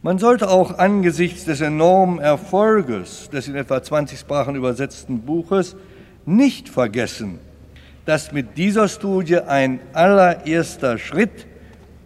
Man 0.00 0.18
sollte 0.18 0.48
auch 0.48 0.78
angesichts 0.78 1.44
des 1.44 1.60
enormen 1.60 2.18
Erfolges 2.18 3.28
des 3.28 3.46
in 3.46 3.56
etwa 3.56 3.82
20 3.82 4.18
Sprachen 4.18 4.56
übersetzten 4.56 5.20
Buches 5.20 5.76
nicht 6.24 6.70
vergessen, 6.70 7.40
dass 8.06 8.32
mit 8.32 8.56
dieser 8.56 8.88
Studie 8.88 9.40
ein 9.40 9.80
allererster 9.92 10.96
Schritt 10.96 11.46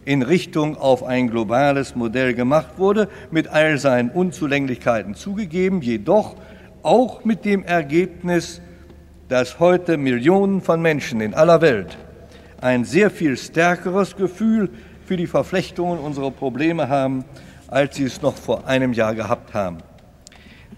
in 0.04 0.22
Richtung 0.22 0.76
auf 0.76 1.04
ein 1.04 1.30
globales 1.30 1.94
Modell 1.94 2.34
gemacht 2.34 2.78
wurde, 2.78 3.08
mit 3.30 3.46
all 3.46 3.78
seinen 3.78 4.10
Unzulänglichkeiten 4.10 5.14
zugegeben, 5.14 5.80
jedoch 5.80 6.34
auch 6.86 7.24
mit 7.24 7.44
dem 7.44 7.64
Ergebnis, 7.64 8.60
dass 9.28 9.58
heute 9.58 9.96
Millionen 9.96 10.60
von 10.60 10.80
Menschen 10.80 11.20
in 11.20 11.34
aller 11.34 11.60
Welt 11.60 11.98
ein 12.60 12.84
sehr 12.84 13.10
viel 13.10 13.36
stärkeres 13.36 14.16
Gefühl 14.16 14.70
für 15.04 15.16
die 15.16 15.26
Verflechtungen 15.26 15.98
unserer 15.98 16.30
Probleme 16.30 16.88
haben, 16.88 17.24
als 17.68 17.96
sie 17.96 18.04
es 18.04 18.22
noch 18.22 18.36
vor 18.36 18.66
einem 18.66 18.92
Jahr 18.92 19.14
gehabt 19.14 19.52
haben. 19.52 19.78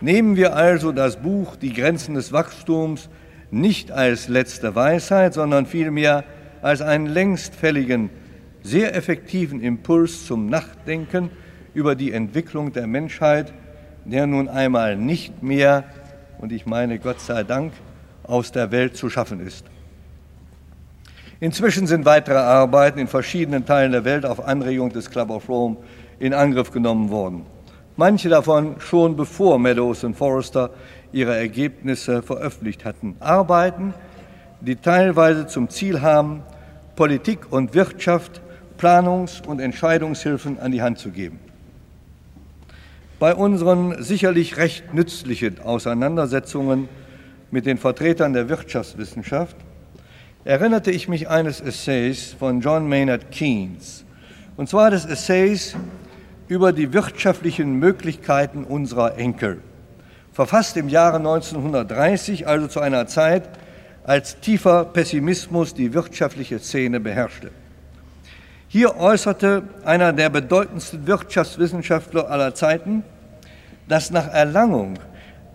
Nehmen 0.01 0.37
wir 0.37 0.57
also 0.57 0.92
das 0.92 1.16
Buch 1.16 1.57
Die 1.57 1.73
Grenzen 1.73 2.14
des 2.14 2.33
Wachstums 2.33 3.11
nicht 3.51 3.90
als 3.90 4.29
letzte 4.29 4.75
Weisheit, 4.75 5.35
sondern 5.35 5.66
vielmehr 5.66 6.25
als 6.62 6.81
einen 6.81 7.07
längst 7.07 7.55
fälligen 7.55 8.11
sehr 8.62 8.94
effektiven 8.94 9.61
Impuls 9.61 10.27
zum 10.27 10.47
Nachdenken 10.47 11.31
über 11.75 11.94
die 11.94 12.12
Entwicklung 12.12 12.73
der 12.73 12.87
Menschheit, 12.87 13.53
der 14.05 14.27
nun 14.27 14.49
einmal 14.49 14.97
nicht 14.97 15.42
mehr, 15.42 15.85
und 16.38 16.53
ich 16.53 16.66
meine 16.66 16.98
Gott 16.98 17.20
sei 17.20 17.42
Dank, 17.42 17.72
aus 18.24 18.53
der 18.53 18.70
Welt 18.70 18.96
zu 18.96 19.09
schaffen 19.09 19.40
ist. 19.40 19.64
Inzwischen 21.40 21.87
sind 21.87 22.05
weitere 22.05 22.38
Arbeiten 22.38 22.98
in 22.98 23.07
verschiedenen 23.07 23.64
Teilen 23.64 23.92
der 23.92 24.05
Welt 24.05 24.27
auf 24.27 24.44
Anregung 24.44 24.90
des 24.90 25.09
Club 25.09 25.31
of 25.31 25.48
Rome 25.48 25.77
in 26.18 26.35
Angriff 26.35 26.72
genommen 26.72 27.11
worden. 27.11 27.46
Manche 27.96 28.29
davon 28.29 28.77
schon 28.81 29.16
bevor 29.16 29.59
Meadows 29.59 30.05
und 30.05 30.14
Forrester 30.14 30.70
ihre 31.12 31.37
Ergebnisse 31.37 32.22
veröffentlicht 32.22 32.85
hatten. 32.85 33.16
Arbeiten, 33.20 33.94
die 34.61 34.77
teilweise 34.77 35.46
zum 35.46 35.68
Ziel 35.68 36.03
haben, 36.03 36.42
Politik 36.96 37.53
und 37.53 37.74
Wirtschaft 37.74 38.40
Planungs- 38.79 39.44
und 39.44 39.61
Entscheidungshilfen 39.61 40.59
an 40.61 40.72
die 40.72 40.83
Hand 40.83 40.98
zu 40.98 41.11
geben. 41.11 41.40
Bei 43.18 43.35
unseren 43.35 44.00
sicherlich 44.00 44.59
recht 44.59 44.94
nützlichen 44.94 45.61
Auseinandersetzungen 45.61 46.88
mit 47.50 47.66
den 47.66 47.76
Vertretern 47.76 48.33
der 48.33 48.48
Wirtschaftswissenschaft 48.48 49.57
erinnerte 50.44 50.92
ich 50.92 51.09
mich 51.09 51.28
eines 51.28 51.61
Essays 51.61 52.37
von 52.38 52.61
John 52.61 52.88
Maynard 52.88 53.33
Keynes, 53.33 54.04
und 54.57 54.68
zwar 54.68 54.92
des 54.92 55.04
Essays 55.04 55.74
über 56.46 56.72
die 56.72 56.92
wirtschaftlichen 56.92 57.74
Möglichkeiten 57.81 58.62
unserer 58.62 59.18
Enkel, 59.18 59.62
verfasst 60.33 60.76
im 60.76 60.88
Jahre 60.88 61.16
1930, 61.16 62.46
also 62.46 62.68
zu 62.68 62.78
einer 62.78 63.09
Zeit, 63.09 63.48
als 64.04 64.38
tiefer 64.38 64.85
Pessimismus 64.85 65.74
die 65.74 65.92
wirtschaftliche 65.92 66.61
Szene 66.61 67.00
beherrschte. 67.00 67.50
Hier 68.70 68.96
äußerte 68.98 69.62
einer 69.87 70.12
der 70.12 70.28
bedeutendsten 70.28 71.07
Wirtschaftswissenschaftler 71.07 72.31
aller 72.31 72.54
Zeiten, 72.54 73.02
dass 73.88 74.11
nach 74.11 74.28
Erlangung 74.28 74.98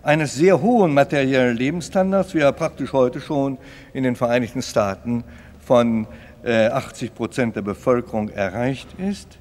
eines 0.02 0.34
sehr 0.34 0.60
hohen 0.60 0.92
materiellen 0.92 1.56
Lebensstandards, 1.56 2.34
wie 2.34 2.40
er 2.40 2.50
praktisch 2.50 2.92
heute 2.92 3.20
schon 3.20 3.56
in 3.92 4.02
den 4.02 4.16
Vereinigten 4.16 4.62
Staaten 4.62 5.22
von 5.64 6.08
80 6.44 7.08
äh, 7.08 7.12
Prozent 7.12 7.54
der 7.54 7.62
Bevölkerung 7.62 8.30
erreicht 8.30 8.88
ist, 8.98 9.38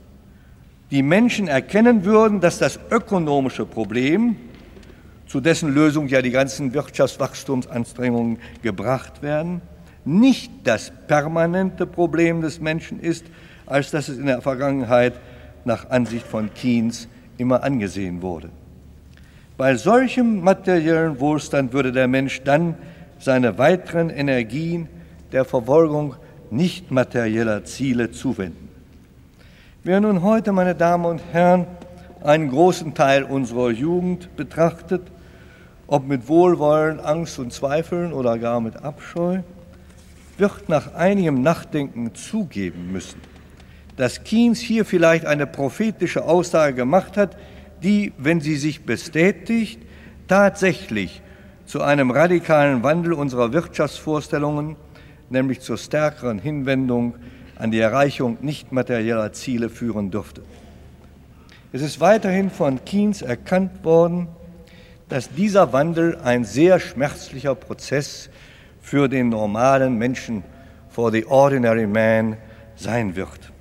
die 0.91 1.01
Menschen 1.01 1.47
erkennen 1.47 2.05
würden, 2.05 2.41
dass 2.41 2.59
das 2.59 2.79
ökonomische 2.91 3.65
Problem, 3.65 4.35
zu 5.25 5.41
dessen 5.41 5.73
Lösung 5.73 6.07
ja 6.09 6.21
die 6.21 6.29
ganzen 6.29 6.75
Wirtschaftswachstumsanstrengungen 6.75 8.37
gebracht 8.61 9.23
werden, 9.23 9.61
nicht 10.05 10.51
das 10.63 10.91
permanente 11.07 11.87
Problem 11.87 12.41
des 12.41 12.59
Menschen 12.59 12.99
ist, 12.99 13.25
als 13.65 13.91
dass 13.91 14.09
es 14.09 14.17
in 14.17 14.25
der 14.25 14.41
Vergangenheit 14.41 15.13
nach 15.65 15.89
Ansicht 15.89 16.25
von 16.25 16.53
Keynes 16.53 17.07
immer 17.37 17.63
angesehen 17.63 18.21
wurde. 18.21 18.49
Bei 19.57 19.75
solchem 19.75 20.41
materiellen 20.41 21.19
Wohlstand 21.19 21.73
würde 21.73 21.91
der 21.91 22.07
Mensch 22.07 22.41
dann 22.43 22.75
seine 23.19 23.57
weiteren 23.57 24.09
Energien 24.09 24.89
der 25.31 25.45
Verfolgung 25.45 26.15
nicht 26.49 26.91
materieller 26.91 27.63
Ziele 27.63 28.11
zuwenden. 28.11 28.69
Wer 29.83 29.99
nun 29.99 30.21
heute, 30.21 30.51
meine 30.51 30.75
Damen 30.75 31.05
und 31.05 31.21
Herren, 31.31 31.67
einen 32.23 32.49
großen 32.49 32.93
Teil 32.93 33.23
unserer 33.23 33.69
Jugend 33.69 34.35
betrachtet, 34.35 35.01
ob 35.87 36.07
mit 36.07 36.27
Wohlwollen, 36.27 36.99
Angst 36.99 37.37
und 37.37 37.51
Zweifeln 37.51 38.13
oder 38.13 38.37
gar 38.37 38.61
mit 38.61 38.83
Abscheu, 38.83 39.39
wird 40.37 40.69
nach 40.69 40.93
einigem 40.95 41.41
Nachdenken 41.41 42.15
zugeben 42.15 42.91
müssen, 42.91 43.19
dass 43.97 44.23
Keynes 44.23 44.59
hier 44.59 44.85
vielleicht 44.85 45.25
eine 45.25 45.45
prophetische 45.45 46.23
Aussage 46.25 46.73
gemacht 46.73 47.17
hat, 47.17 47.37
die, 47.83 48.13
wenn 48.17 48.41
sie 48.41 48.55
sich 48.55 48.85
bestätigt, 48.85 49.81
tatsächlich 50.27 51.21
zu 51.65 51.81
einem 51.81 52.11
radikalen 52.11 52.83
Wandel 52.83 53.13
unserer 53.13 53.53
Wirtschaftsvorstellungen, 53.53 54.75
nämlich 55.29 55.61
zur 55.61 55.77
stärkeren 55.77 56.39
Hinwendung 56.39 57.15
an 57.55 57.71
die 57.71 57.79
Erreichung 57.79 58.37
nicht 58.41 58.71
materieller 58.71 59.31
Ziele 59.33 59.69
führen 59.69 60.11
dürfte. 60.11 60.41
Es 61.71 61.81
ist 61.81 61.99
weiterhin 61.99 62.49
von 62.49 62.83
Keynes 62.85 63.21
erkannt 63.21 63.83
worden, 63.83 64.27
dass 65.09 65.29
dieser 65.29 65.73
Wandel 65.73 66.17
ein 66.23 66.45
sehr 66.45 66.79
schmerzlicher 66.79 67.55
Prozess 67.55 68.29
für 68.81 69.07
den 69.07 69.29
normalen 69.29 69.97
Menschen, 69.97 70.43
for 70.89 71.11
the 71.11 71.25
ordinary 71.25 71.87
man, 71.87 72.37
sein 72.75 73.15
wird 73.15 73.52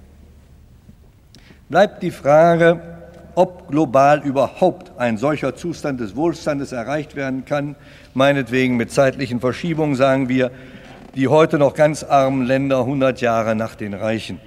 bleibt 1.73 2.03
die 2.03 2.11
Frage, 2.11 2.83
ob 3.35 3.69
global 3.69 4.23
überhaupt 4.23 4.93
ein 4.99 5.17
solcher 5.17 5.57
Zustand 5.57 6.01
des 6.01 6.15
Wohlstandes 6.15 6.71
erreicht 6.71 7.17
werden 7.17 7.47
kann, 7.47 7.77
meinetwegen 8.13 8.77
mit 8.77 8.93
zeitlichen 8.93 9.41
Verschiebungen, 9.41 9.95
sagen 9.95 10.29
wir, 10.29 10.51
die 11.17 11.29
heute 11.29 11.59
noch 11.59 11.73
ganz 11.73 12.05
armen 12.05 12.45
Länder 12.45 12.81
100 12.81 13.23
Jahre 13.23 13.57
nach 13.57 13.75
den 13.75 13.95
Reichen. 13.95 14.39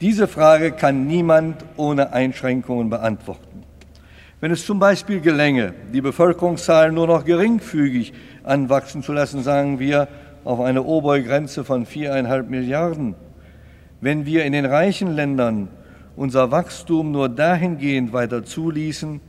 Diese 0.00 0.28
Frage 0.28 0.70
kann 0.70 1.08
niemand 1.08 1.64
ohne 1.76 2.12
Einschränkungen 2.12 2.90
beantworten. 2.90 3.64
Wenn 4.40 4.52
es 4.52 4.64
zum 4.64 4.78
Beispiel 4.78 5.20
gelänge, 5.20 5.74
die 5.92 6.00
Bevölkerungszahl 6.00 6.92
nur 6.92 7.08
noch 7.08 7.24
geringfügig 7.24 8.12
anwachsen 8.44 9.02
zu 9.02 9.12
lassen, 9.12 9.42
sagen 9.42 9.80
wir, 9.80 10.06
auf 10.44 10.60
eine 10.60 10.84
obere 10.84 11.24
Grenze 11.24 11.64
von 11.64 11.86
viereinhalb 11.86 12.48
Milliarden, 12.48 13.16
wenn 14.00 14.26
wir 14.26 14.44
in 14.44 14.52
den 14.52 14.64
reichen 14.64 15.16
Ländern 15.16 15.70
unser 16.20 16.50
Wachstum 16.50 17.12
nur 17.12 17.30
dahingehend 17.30 18.12
weiter 18.12 18.44
zuließen, 18.44 19.22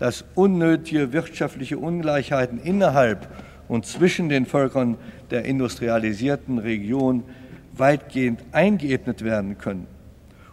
dass 0.00 0.24
unnötige 0.34 1.12
wirtschaftliche 1.12 1.78
Ungleichheiten 1.78 2.58
innerhalb 2.58 3.28
und 3.68 3.86
zwischen 3.86 4.28
den 4.28 4.44
Völkern 4.44 4.96
der 5.30 5.44
industrialisierten 5.44 6.58
Region 6.58 7.22
weitgehend 7.76 8.40
eingeebnet 8.50 9.22
werden 9.22 9.56
können. 9.56 9.86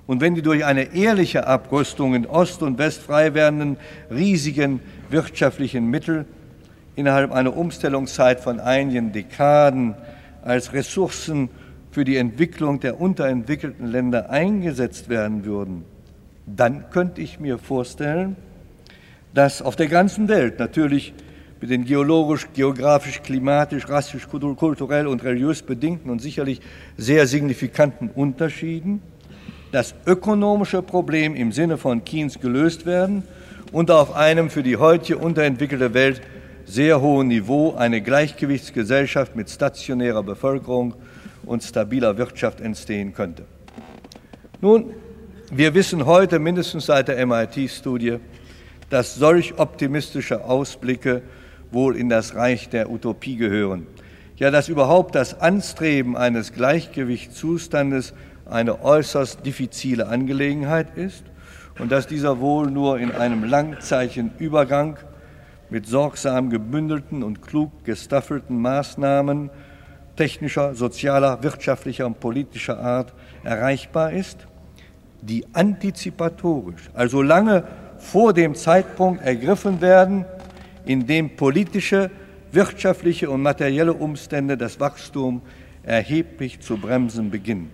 Und 0.05 0.21
wenn 0.21 0.35
die 0.35 0.43
durch 0.43 0.63
eine 0.63 0.93
ehrliche 0.93 1.47
Abrüstung 1.47 2.13
in 2.13 2.27
Ost 2.27 2.61
und 2.61 2.77
West 2.77 3.01
frei 3.01 3.33
werdenden 3.33 3.77
riesigen 4.11 4.81
wirtschaftlichen 5.09 5.87
Mittel 5.87 6.25
innerhalb 6.95 7.31
einer 7.31 7.57
Umstellungszeit 7.57 8.41
von 8.41 8.59
einigen 8.59 9.11
Dekaden 9.11 9.95
als 10.43 10.71
Ressourcen 10.71 11.49
für 11.91 12.05
die 12.05 12.17
Entwicklung 12.17 12.79
der 12.79 12.99
unterentwickelten 12.99 13.87
Länder 13.87 14.29
eingesetzt 14.29 15.09
werden 15.09 15.45
würden, 15.45 15.85
dann 16.45 16.89
könnte 16.89 17.21
ich 17.21 17.39
mir 17.39 17.57
vorstellen, 17.57 18.35
dass 19.33 19.61
auf 19.61 19.75
der 19.75 19.87
ganzen 19.87 20.27
Welt 20.27 20.59
natürlich 20.59 21.13
mit 21.61 21.69
den 21.69 21.85
geologisch, 21.85 22.47
geografisch, 22.53 23.21
klimatisch, 23.21 23.89
rassisch, 23.89 24.27
kulturell 24.29 25.07
und 25.07 25.23
religiös 25.23 25.61
bedingten 25.61 26.09
und 26.09 26.19
sicherlich 26.19 26.61
sehr 26.97 27.27
signifikanten 27.27 28.09
Unterschieden 28.09 29.01
das 29.71 29.93
ökonomische 30.05 30.81
Problem 30.81 31.35
im 31.35 31.51
Sinne 31.51 31.77
von 31.77 32.03
Keynes 32.03 32.39
gelöst 32.39 32.85
werden 32.85 33.23
und 33.71 33.91
auf 33.91 34.15
einem 34.15 34.49
für 34.49 34.63
die 34.63 34.77
heutige 34.77 35.19
unterentwickelte 35.19 35.93
Welt 35.93 36.21
sehr 36.65 37.01
hohen 37.01 37.27
Niveau 37.27 37.75
eine 37.75 38.01
Gleichgewichtsgesellschaft 38.01 39.35
mit 39.35 39.49
stationärer 39.49 40.23
Bevölkerung 40.23 40.95
und 41.49 41.63
stabiler 41.63 42.17
Wirtschaft 42.17 42.61
entstehen 42.61 43.13
könnte. 43.13 43.43
Nun, 44.61 44.93
wir 45.51 45.73
wissen 45.73 46.05
heute 46.05 46.37
mindestens 46.37 46.85
seit 46.85 47.07
der 47.07 47.25
MIT-Studie, 47.25 48.19
dass 48.91 49.15
solch 49.15 49.57
optimistische 49.57 50.45
Ausblicke 50.45 51.23
wohl 51.71 51.95
in 51.97 52.07
das 52.07 52.35
Reich 52.35 52.69
der 52.69 52.91
Utopie 52.91 53.35
gehören. 53.35 53.87
Ja, 54.37 54.51
dass 54.51 54.69
überhaupt 54.69 55.15
das 55.15 55.41
Anstreben 55.41 56.15
eines 56.15 56.53
Gleichgewichtszustandes 56.53 58.13
eine 58.45 58.83
äußerst 58.83 59.43
diffizile 59.43 60.07
Angelegenheit 60.07 60.95
ist 60.97 61.23
und 61.79 61.91
dass 61.91 62.05
dieser 62.05 62.39
wohl 62.39 62.69
nur 62.69 62.99
in 62.99 63.11
einem 63.11 63.43
langzeitigen 63.43 64.31
Übergang 64.37 64.97
mit 65.71 65.87
sorgsam 65.87 66.51
gebündelten 66.51 67.23
und 67.23 67.41
klug 67.41 67.83
gestaffelten 67.85 68.61
Maßnahmen 68.61 69.49
technischer, 70.19 70.75
sozialer, 70.75 71.41
wirtschaftlicher 71.43 72.05
und 72.05 72.19
politischer 72.19 72.77
Art 72.77 73.13
erreichbar 73.45 74.11
ist, 74.11 74.47
die 75.21 75.45
antizipatorisch, 75.53 76.89
also 76.93 77.21
lange 77.21 77.63
vor 77.99 78.33
dem 78.33 78.53
Zeitpunkt 78.53 79.23
ergriffen 79.23 79.79
werden, 79.79 80.25
in 80.85 81.07
dem 81.07 81.37
politische, 81.37 82.11
wirtschaftliche 82.51 83.29
und 83.29 83.41
materielle 83.41 83.93
Umstände 83.93 84.57
das 84.57 84.81
Wachstum 84.81 85.41
erheblich 85.83 86.59
zu 86.59 86.75
bremsen 86.75 87.31
beginnen. 87.31 87.71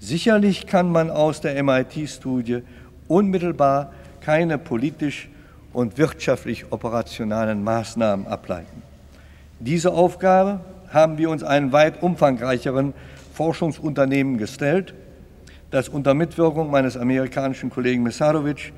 Sicherlich 0.00 0.66
kann 0.66 0.92
man 0.92 1.10
aus 1.10 1.40
der 1.40 1.62
MIT-Studie 1.62 2.64
unmittelbar 3.08 3.94
keine 4.20 4.58
politisch 4.58 5.30
und 5.72 5.96
wirtschaftlich 5.96 6.70
operationalen 6.70 7.64
Maßnahmen 7.64 8.26
ableiten. 8.26 8.82
Diese 9.58 9.90
Aufgabe 9.90 10.60
haben 10.94 11.18
wir 11.18 11.28
uns 11.28 11.42
einen 11.42 11.72
weit 11.72 12.02
umfangreicheren 12.02 12.94
Forschungsunternehmen 13.34 14.38
gestellt, 14.38 14.94
das 15.70 15.88
unter 15.88 16.14
Mitwirkung 16.14 16.70
meines 16.70 16.96
amerikanischen 16.96 17.68
Kollegen 17.68 18.02
Mesarovic 18.04 18.72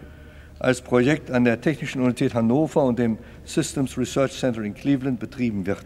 als 0.58 0.80
Projekt 0.80 1.30
an 1.30 1.44
der 1.44 1.60
Technischen 1.60 2.00
Universität 2.00 2.34
Hannover 2.34 2.82
und 2.84 2.98
dem 2.98 3.18
Systems 3.44 3.98
Research 3.98 4.32
Center 4.32 4.62
in 4.62 4.72
Cleveland 4.72 5.20
betrieben 5.20 5.66
wird. 5.66 5.84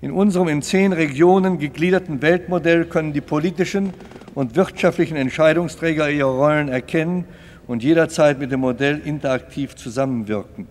In 0.00 0.12
unserem 0.12 0.46
in 0.46 0.62
zehn 0.62 0.92
Regionen 0.92 1.58
gegliederten 1.58 2.22
Weltmodell 2.22 2.84
können 2.84 3.12
die 3.12 3.20
politischen 3.20 3.92
und 4.36 4.54
wirtschaftlichen 4.54 5.16
Entscheidungsträger 5.16 6.08
ihre 6.08 6.30
Rollen 6.30 6.68
erkennen 6.68 7.24
und 7.66 7.82
jederzeit 7.82 8.38
mit 8.38 8.52
dem 8.52 8.60
Modell 8.60 9.00
interaktiv 9.04 9.74
zusammenwirken. 9.74 10.68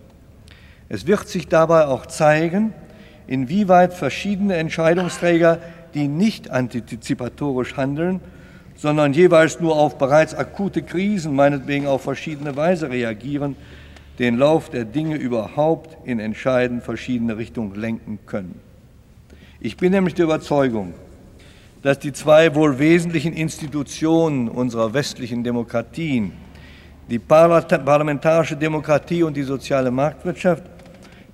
Es 0.88 1.06
wird 1.06 1.28
sich 1.28 1.48
dabei 1.48 1.84
auch 1.84 2.06
zeigen, 2.06 2.72
inwieweit 3.28 3.94
verschiedene 3.94 4.56
Entscheidungsträger, 4.56 5.60
die 5.94 6.08
nicht 6.08 6.50
antizipatorisch 6.50 7.76
handeln, 7.76 8.20
sondern 8.74 9.12
jeweils 9.12 9.60
nur 9.60 9.76
auf 9.76 9.98
bereits 9.98 10.34
akute 10.34 10.82
Krisen, 10.82 11.34
meinetwegen 11.34 11.86
auf 11.86 12.02
verschiedene 12.02 12.56
Weise 12.56 12.90
reagieren, 12.90 13.56
den 14.18 14.36
Lauf 14.36 14.70
der 14.70 14.84
Dinge 14.84 15.16
überhaupt 15.16 15.96
in 16.04 16.18
entscheidend 16.18 16.82
verschiedene 16.82 17.36
Richtungen 17.36 17.74
lenken 17.76 18.18
können. 18.26 18.60
Ich 19.60 19.76
bin 19.76 19.92
nämlich 19.92 20.14
der 20.14 20.24
Überzeugung, 20.24 20.94
dass 21.82 21.98
die 21.98 22.12
zwei 22.12 22.54
wohl 22.54 22.78
wesentlichen 22.78 23.32
Institutionen 23.32 24.48
unserer 24.48 24.94
westlichen 24.94 25.44
Demokratien, 25.44 26.32
die 27.08 27.18
parlamentarische 27.18 28.56
Demokratie 28.56 29.22
und 29.22 29.36
die 29.36 29.42
soziale 29.42 29.90
Marktwirtschaft, 29.90 30.62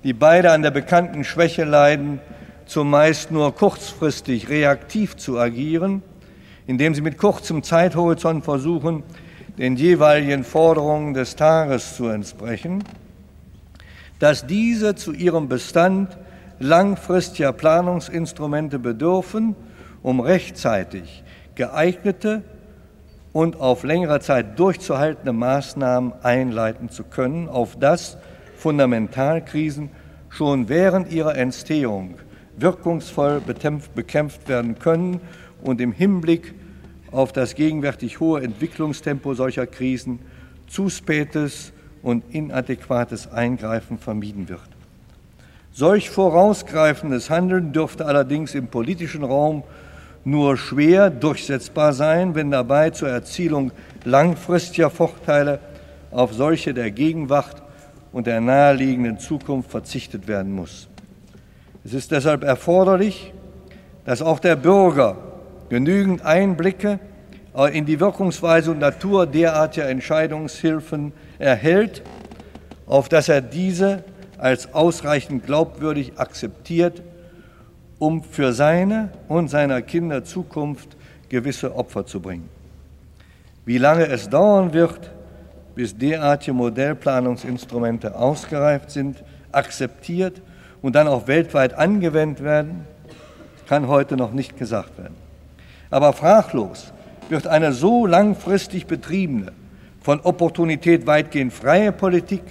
die 0.05 0.13
beide 0.13 0.51
an 0.51 0.61
der 0.61 0.69
bekannten 0.69 1.23
Schwäche 1.23 1.63
leiden, 1.63 2.19
zumeist 2.67 3.31
nur 3.31 3.55
kurzfristig 3.55 4.49
reaktiv 4.49 5.17
zu 5.17 5.39
agieren, 5.39 6.03
indem 6.67 6.93
sie 6.93 7.01
mit 7.01 7.17
kurzem 7.17 7.63
Zeithorizont 7.63 8.45
versuchen, 8.45 9.01
den 9.57 9.75
jeweiligen 9.75 10.43
Forderungen 10.43 11.15
des 11.15 11.35
Tages 11.35 11.95
zu 11.95 12.07
entsprechen, 12.07 12.83
dass 14.19 14.45
diese 14.45 14.93
zu 14.93 15.11
ihrem 15.11 15.49
Bestand 15.49 16.15
langfristiger 16.59 17.51
Planungsinstrumente 17.51 18.77
bedürfen, 18.77 19.55
um 20.03 20.19
rechtzeitig 20.19 21.23
geeignete 21.55 22.43
und 23.33 23.59
auf 23.59 23.83
längere 23.83 24.19
Zeit 24.19 24.59
durchzuhaltende 24.59 25.33
Maßnahmen 25.33 26.13
einleiten 26.21 26.89
zu 26.89 27.03
können, 27.05 27.49
auf 27.49 27.75
das 27.79 28.19
Fundamentalkrisen 28.57 29.89
schon 30.29 30.69
während 30.69 31.11
ihrer 31.11 31.35
Entstehung 31.35 32.15
wirkungsvoll 32.57 33.41
bekämpft 33.41 34.47
werden 34.47 34.79
können 34.79 35.19
und 35.61 35.81
im 35.81 35.91
Hinblick 35.91 36.53
auf 37.11 37.31
das 37.31 37.55
gegenwärtig 37.55 38.19
hohe 38.19 38.41
Entwicklungstempo 38.41 39.33
solcher 39.33 39.67
Krisen 39.67 40.19
zu 40.67 40.89
spätes 40.89 41.71
und 42.01 42.23
inadäquates 42.33 43.31
Eingreifen 43.31 43.97
vermieden 43.97 44.49
wird. 44.49 44.61
Solch 45.71 46.09
vorausgreifendes 46.09 47.29
Handeln 47.29 47.73
dürfte 47.73 48.05
allerdings 48.05 48.55
im 48.55 48.67
politischen 48.67 49.23
Raum 49.23 49.63
nur 50.23 50.57
schwer 50.57 51.09
durchsetzbar 51.09 51.93
sein, 51.93 52.33
wenn 52.33 52.51
dabei 52.51 52.89
zur 52.91 53.09
Erzielung 53.09 53.71
langfristiger 54.03 54.89
Vorteile 54.89 55.59
auf 56.11 56.33
solche 56.33 56.73
der 56.73 56.91
Gegenwart 56.91 57.61
und 58.15 58.27
der 58.27 58.39
naheliegenden 58.39 59.19
Zukunft 59.19 59.69
verzichtet 59.69 60.29
werden 60.29 60.53
muss. 60.53 60.87
Es 61.83 61.93
ist 61.93 62.11
deshalb 62.11 62.45
erforderlich, 62.45 63.33
dass 64.05 64.21
auch 64.21 64.39
der 64.39 64.55
Bürger 64.55 65.17
genügend 65.67 66.21
Einblicke 66.21 67.01
in 67.73 67.85
die 67.85 67.99
Wirkungsweise 67.99 68.71
und 68.71 68.79
Natur 68.79 69.25
derartiger 69.25 69.89
Entscheidungshilfen 69.89 71.11
erhält, 71.39 72.03
auf 72.87 73.09
dass 73.09 73.27
er 73.27 73.41
diese 73.41 74.05
als 74.37 74.73
ausreichend 74.73 75.45
glaubwürdig 75.45 76.13
akzeptiert, 76.15 77.03
um 77.99 78.23
für 78.23 78.53
seine 78.53 79.09
und 79.27 79.49
seiner 79.49 79.81
Kinder 79.81 80.23
Zukunft 80.23 80.95
gewisse 81.27 81.75
Opfer 81.75 82.05
zu 82.05 82.21
bringen. 82.21 82.47
Wie 83.65 83.77
lange 83.77 84.07
es 84.07 84.29
dauern 84.29 84.71
wird, 84.71 85.11
bis 85.75 85.97
derartige 85.97 86.53
Modellplanungsinstrumente 86.53 88.15
ausgereift 88.15 88.89
sind, 88.91 89.23
akzeptiert 89.51 90.41
und 90.81 90.95
dann 90.95 91.07
auch 91.07 91.27
weltweit 91.27 91.73
angewendet 91.73 92.43
werden, 92.43 92.87
kann 93.67 93.87
heute 93.87 94.15
noch 94.15 94.31
nicht 94.31 94.57
gesagt 94.57 94.97
werden. 94.97 95.15
Aber 95.89 96.13
fraglos 96.13 96.93
wird 97.29 97.47
eine 97.47 97.73
so 97.73 98.05
langfristig 98.05 98.85
betriebene, 98.85 99.51
von 100.01 100.19
Opportunität 100.21 101.07
weitgehend 101.07 101.51
freie 101.51 101.91
Politik, 101.91 102.43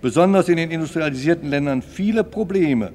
besonders 0.00 0.48
in 0.48 0.56
den 0.56 0.70
industrialisierten 0.70 1.48
Ländern, 1.48 1.82
viele 1.82 2.24
Probleme, 2.24 2.92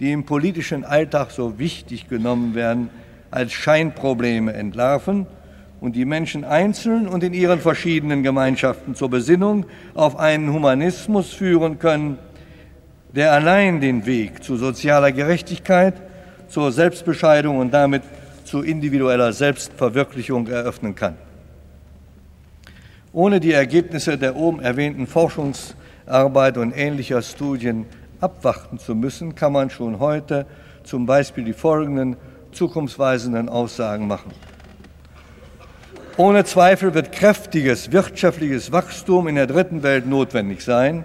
die 0.00 0.12
im 0.12 0.24
politischen 0.24 0.84
Alltag 0.84 1.30
so 1.30 1.58
wichtig 1.58 2.08
genommen 2.08 2.54
werden, 2.54 2.90
als 3.30 3.52
Scheinprobleme 3.52 4.52
entlarven 4.52 5.26
und 5.82 5.96
die 5.96 6.04
Menschen 6.04 6.44
einzeln 6.44 7.08
und 7.08 7.24
in 7.24 7.34
ihren 7.34 7.58
verschiedenen 7.58 8.22
Gemeinschaften 8.22 8.94
zur 8.94 9.10
Besinnung 9.10 9.66
auf 9.94 10.16
einen 10.16 10.52
Humanismus 10.52 11.32
führen 11.32 11.80
können, 11.80 12.18
der 13.16 13.32
allein 13.32 13.80
den 13.80 14.06
Weg 14.06 14.44
zu 14.44 14.56
sozialer 14.56 15.10
Gerechtigkeit, 15.10 15.94
zur 16.48 16.70
Selbstbescheidung 16.70 17.58
und 17.58 17.74
damit 17.74 18.02
zu 18.44 18.62
individueller 18.62 19.32
Selbstverwirklichung 19.32 20.46
eröffnen 20.46 20.94
kann. 20.94 21.16
Ohne 23.12 23.40
die 23.40 23.52
Ergebnisse 23.52 24.16
der 24.16 24.36
oben 24.36 24.60
erwähnten 24.60 25.08
Forschungsarbeit 25.08 26.58
und 26.58 26.72
ähnlicher 26.76 27.22
Studien 27.22 27.86
abwarten 28.20 28.78
zu 28.78 28.94
müssen, 28.94 29.34
kann 29.34 29.52
man 29.52 29.68
schon 29.68 29.98
heute 29.98 30.46
zum 30.84 31.06
Beispiel 31.06 31.42
die 31.42 31.52
folgenden 31.52 32.16
zukunftsweisenden 32.52 33.48
Aussagen 33.48 34.06
machen. 34.06 34.30
Ohne 36.18 36.44
Zweifel 36.44 36.92
wird 36.92 37.10
kräftiges 37.10 37.90
wirtschaftliches 37.90 38.70
Wachstum 38.70 39.28
in 39.28 39.36
der 39.36 39.46
dritten 39.46 39.82
Welt 39.82 40.06
notwendig 40.06 40.62
sein, 40.62 41.04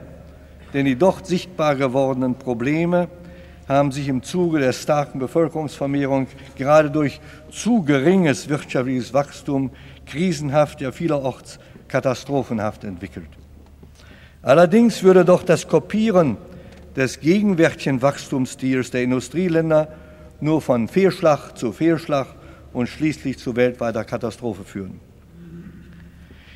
denn 0.74 0.86
die 0.86 0.98
dort 0.98 1.26
sichtbar 1.26 1.78
gewordenen 1.78 2.36
Probleme 2.36 3.08
haben 3.70 3.94
sich 3.94 4.10
im 4.10 4.22
Zuge 4.22 4.60
der 4.60 4.74
starken 4.74 5.20
Bevölkerungsvermehrung 5.20 6.28
gerade 6.58 6.92
durch 6.92 7.22
zu 7.50 7.84
geringes 7.84 8.50
wirtschaftliches 8.50 9.14
Wachstum 9.14 9.72
krisenhaft, 10.06 10.82
ja 10.82 10.92
vielerorts 10.92 11.58
katastrophenhaft 11.88 12.84
entwickelt. 12.84 13.30
Allerdings 14.42 15.04
würde 15.04 15.24
doch 15.24 15.44
das 15.44 15.70
Kopieren 15.70 16.36
des 16.98 17.22
gegenwärtigen 17.22 18.02
Wachstumsstils 18.02 18.92
der 18.92 19.04
Industrieländer 19.04 19.88
nur 20.42 20.62
von 20.62 20.90
Fehlschlag 20.90 21.58
zu 21.58 21.72
Fehlschlag 21.72 22.28
und 22.74 22.88
schließlich 22.88 23.38
zu 23.38 23.56
weltweiter 23.56 24.04
Katastrophe 24.04 24.64
führen. 24.64 25.00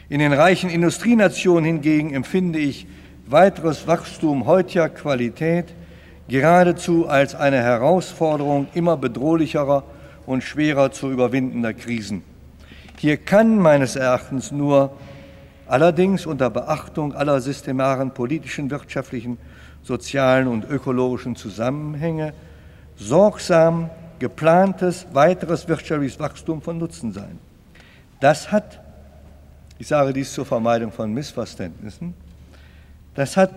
In 0.09 0.19
den 0.19 0.33
reichen 0.33 0.69
Industrienationen 0.69 1.63
hingegen 1.65 2.13
empfinde 2.13 2.59
ich 2.59 2.85
weiteres 3.27 3.87
Wachstum 3.87 4.45
heutiger 4.45 4.89
Qualität 4.89 5.73
geradezu 6.27 7.07
als 7.07 7.33
eine 7.33 7.57
Herausforderung 7.57 8.67
immer 8.73 8.97
bedrohlicherer 8.97 9.83
und 10.25 10.43
schwerer 10.43 10.91
zu 10.91 11.09
überwindender 11.09 11.73
Krisen. 11.73 12.23
Hier 12.97 13.17
kann 13.17 13.57
meines 13.57 13.95
Erachtens 13.95 14.51
nur 14.51 14.91
allerdings 15.67 16.25
unter 16.25 16.49
Beachtung 16.49 17.13
aller 17.13 17.39
systemaren 17.41 18.11
politischen, 18.11 18.69
wirtschaftlichen, 18.69 19.37
sozialen 19.81 20.47
und 20.47 20.69
ökologischen 20.69 21.35
Zusammenhänge 21.35 22.33
sorgsam 22.97 23.89
geplantes 24.21 25.07
weiteres 25.13 25.67
wirtschaftliches 25.67 26.19
Wachstum 26.19 26.61
von 26.61 26.77
Nutzen 26.77 27.11
sein. 27.11 27.39
Das 28.19 28.51
hat, 28.51 28.79
ich 29.79 29.87
sage 29.87 30.13
dies 30.13 30.31
zur 30.31 30.45
Vermeidung 30.45 30.91
von 30.91 31.11
Missverständnissen, 31.11 32.13
das 33.15 33.35
hat 33.35 33.51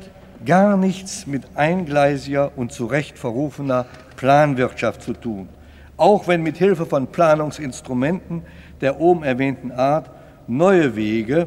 gar 0.46 0.78
nichts 0.78 1.26
mit 1.26 1.42
eingleisiger 1.54 2.52
und 2.56 2.72
zu 2.72 2.86
Recht 2.86 3.18
verrufener 3.18 3.84
Planwirtschaft 4.16 5.02
zu 5.02 5.12
tun, 5.12 5.50
auch 5.98 6.28
wenn 6.28 6.42
mit 6.42 6.56
Hilfe 6.56 6.86
von 6.86 7.08
Planungsinstrumenten 7.08 8.40
der 8.80 9.00
oben 9.00 9.22
erwähnten 9.22 9.70
Art 9.70 10.08
neue 10.46 10.96
Wege, 10.96 11.46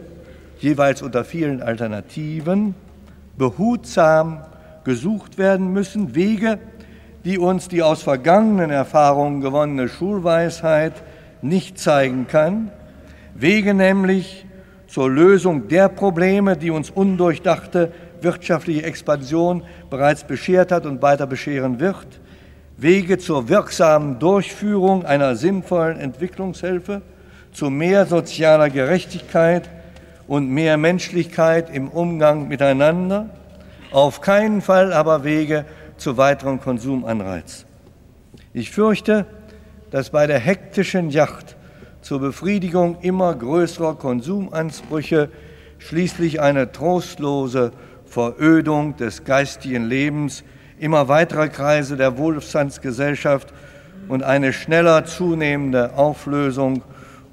jeweils 0.59 1.01
unter 1.01 1.25
vielen 1.25 1.63
Alternativen, 1.63 2.75
behutsam 3.35 4.43
gesucht 4.83 5.39
werden 5.39 5.73
müssen, 5.73 6.13
Wege, 6.13 6.59
die 7.27 7.37
uns 7.37 7.67
die 7.67 7.83
aus 7.83 8.03
vergangenen 8.03 8.69
Erfahrungen 8.69 9.41
gewonnene 9.41 9.89
Schulweisheit 9.89 10.93
nicht 11.41 11.77
zeigen 11.77 12.25
kann, 12.27 12.71
Wege 13.35 13.73
nämlich 13.73 14.45
zur 14.87 15.09
Lösung 15.09 15.67
der 15.67 15.89
Probleme, 15.89 16.55
die 16.55 16.71
uns 16.71 16.89
undurchdachte 16.89 17.91
wirtschaftliche 18.21 18.83
Expansion 18.83 19.63
bereits 19.89 20.23
beschert 20.23 20.71
hat 20.71 20.85
und 20.85 21.01
weiter 21.01 21.27
bescheren 21.27 21.81
wird, 21.81 22.07
Wege 22.77 23.17
zur 23.17 23.49
wirksamen 23.49 24.19
Durchführung 24.19 25.05
einer 25.05 25.35
sinnvollen 25.35 25.99
Entwicklungshilfe, 25.99 27.01
zu 27.51 27.69
mehr 27.69 28.05
sozialer 28.05 28.69
Gerechtigkeit 28.69 29.69
und 30.29 30.49
mehr 30.49 30.77
Menschlichkeit 30.77 31.75
im 31.75 31.89
Umgang 31.89 32.47
miteinander, 32.47 33.29
auf 33.91 34.21
keinen 34.21 34.61
Fall 34.61 34.93
aber 34.93 35.25
Wege 35.25 35.65
zu 35.97 36.17
weiterem 36.17 36.59
Konsumanreiz. 36.59 37.65
Ich 38.53 38.71
fürchte, 38.71 39.25
dass 39.91 40.09
bei 40.09 40.27
der 40.27 40.39
hektischen 40.39 41.09
Yacht 41.09 41.55
zur 42.01 42.19
Befriedigung 42.19 42.97
immer 43.01 43.33
größerer 43.35 43.95
Konsumansprüche 43.95 45.29
schließlich 45.79 46.41
eine 46.41 46.71
trostlose 46.71 47.71
Verödung 48.05 48.95
des 48.97 49.23
geistigen 49.23 49.85
Lebens 49.85 50.43
immer 50.79 51.07
weiterer 51.07 51.49
Kreise 51.49 51.97
der 51.97 52.17
Wohlstandsgesellschaft 52.17 53.53
und 54.07 54.23
eine 54.23 54.53
schneller 54.53 55.05
zunehmende 55.05 55.93
Auflösung 55.95 56.83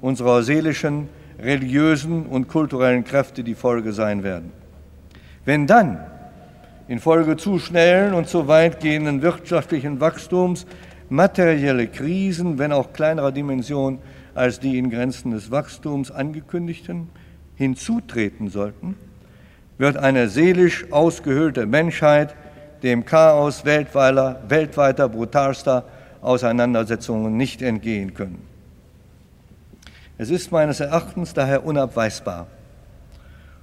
unserer 0.01 0.43
seelischen, 0.43 1.09
religiösen 1.39 2.25
und 2.25 2.47
kulturellen 2.47 3.03
Kräfte 3.03 3.43
die 3.43 3.55
Folge 3.55 3.93
sein 3.93 4.23
werden. 4.23 4.51
Wenn 5.45 5.67
dann 5.67 5.99
infolge 6.87 7.37
zu 7.37 7.59
schnellen 7.59 8.13
und 8.13 8.27
zu 8.27 8.47
weitgehenden 8.47 9.21
wirtschaftlichen 9.21 9.99
Wachstums 9.99 10.65
materielle 11.09 11.87
Krisen, 11.87 12.57
wenn 12.57 12.71
auch 12.71 12.93
kleinerer 12.93 13.31
Dimension 13.31 13.99
als 14.33 14.59
die 14.59 14.77
in 14.77 14.89
Grenzen 14.89 15.31
des 15.31 15.51
Wachstums 15.51 16.11
angekündigten, 16.11 17.09
hinzutreten 17.55 18.49
sollten, 18.49 18.95
wird 19.77 19.97
eine 19.97 20.29
seelisch 20.29 20.91
ausgehöhlte 20.91 21.65
Menschheit 21.65 22.35
dem 22.83 23.05
Chaos 23.05 23.65
weltweiter, 23.65 24.41
weltweiter 24.47 25.09
brutalster 25.09 25.85
Auseinandersetzungen 26.21 27.37
nicht 27.37 27.61
entgehen 27.61 28.13
können. 28.13 28.41
Es 30.17 30.29
ist 30.29 30.51
meines 30.51 30.79
Erachtens 30.79 31.33
daher 31.33 31.65
unabweisbar, 31.65 32.47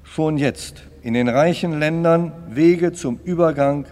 schon 0.04 0.36
jetzt 0.38 0.84
in 1.02 1.14
den 1.14 1.28
reichen 1.28 1.78
Ländern 1.78 2.32
Wege 2.48 2.92
zum 2.92 3.18
Übergang 3.24 3.86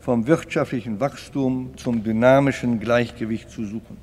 vom 0.00 0.26
wirtschaftlichen 0.26 1.00
Wachstum 1.00 1.72
zum 1.76 2.02
dynamischen 2.02 2.80
Gleichgewicht 2.80 3.50
zu 3.50 3.64
suchen. 3.64 3.96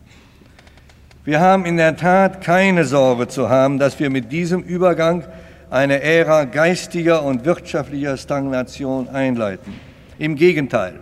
Wir 1.26 1.40
haben 1.40 1.66
in 1.66 1.78
der 1.78 1.96
Tat 1.96 2.42
keine 2.42 2.84
Sorge 2.86 3.28
zu 3.28 3.50
haben, 3.50 3.80
dass 3.80 4.00
wir 4.00 4.10
mit 4.10 4.32
diesem 4.32 4.62
Übergang 4.62 5.24
eine 5.70 6.02
Ära 6.02 6.44
geistiger 6.44 7.24
und 7.24 7.46
wirtschaftlicher 7.46 8.18
Stagnation 8.18 9.08
einleiten. 9.10 9.74
Im 10.20 10.36
Gegenteil. 10.36 11.00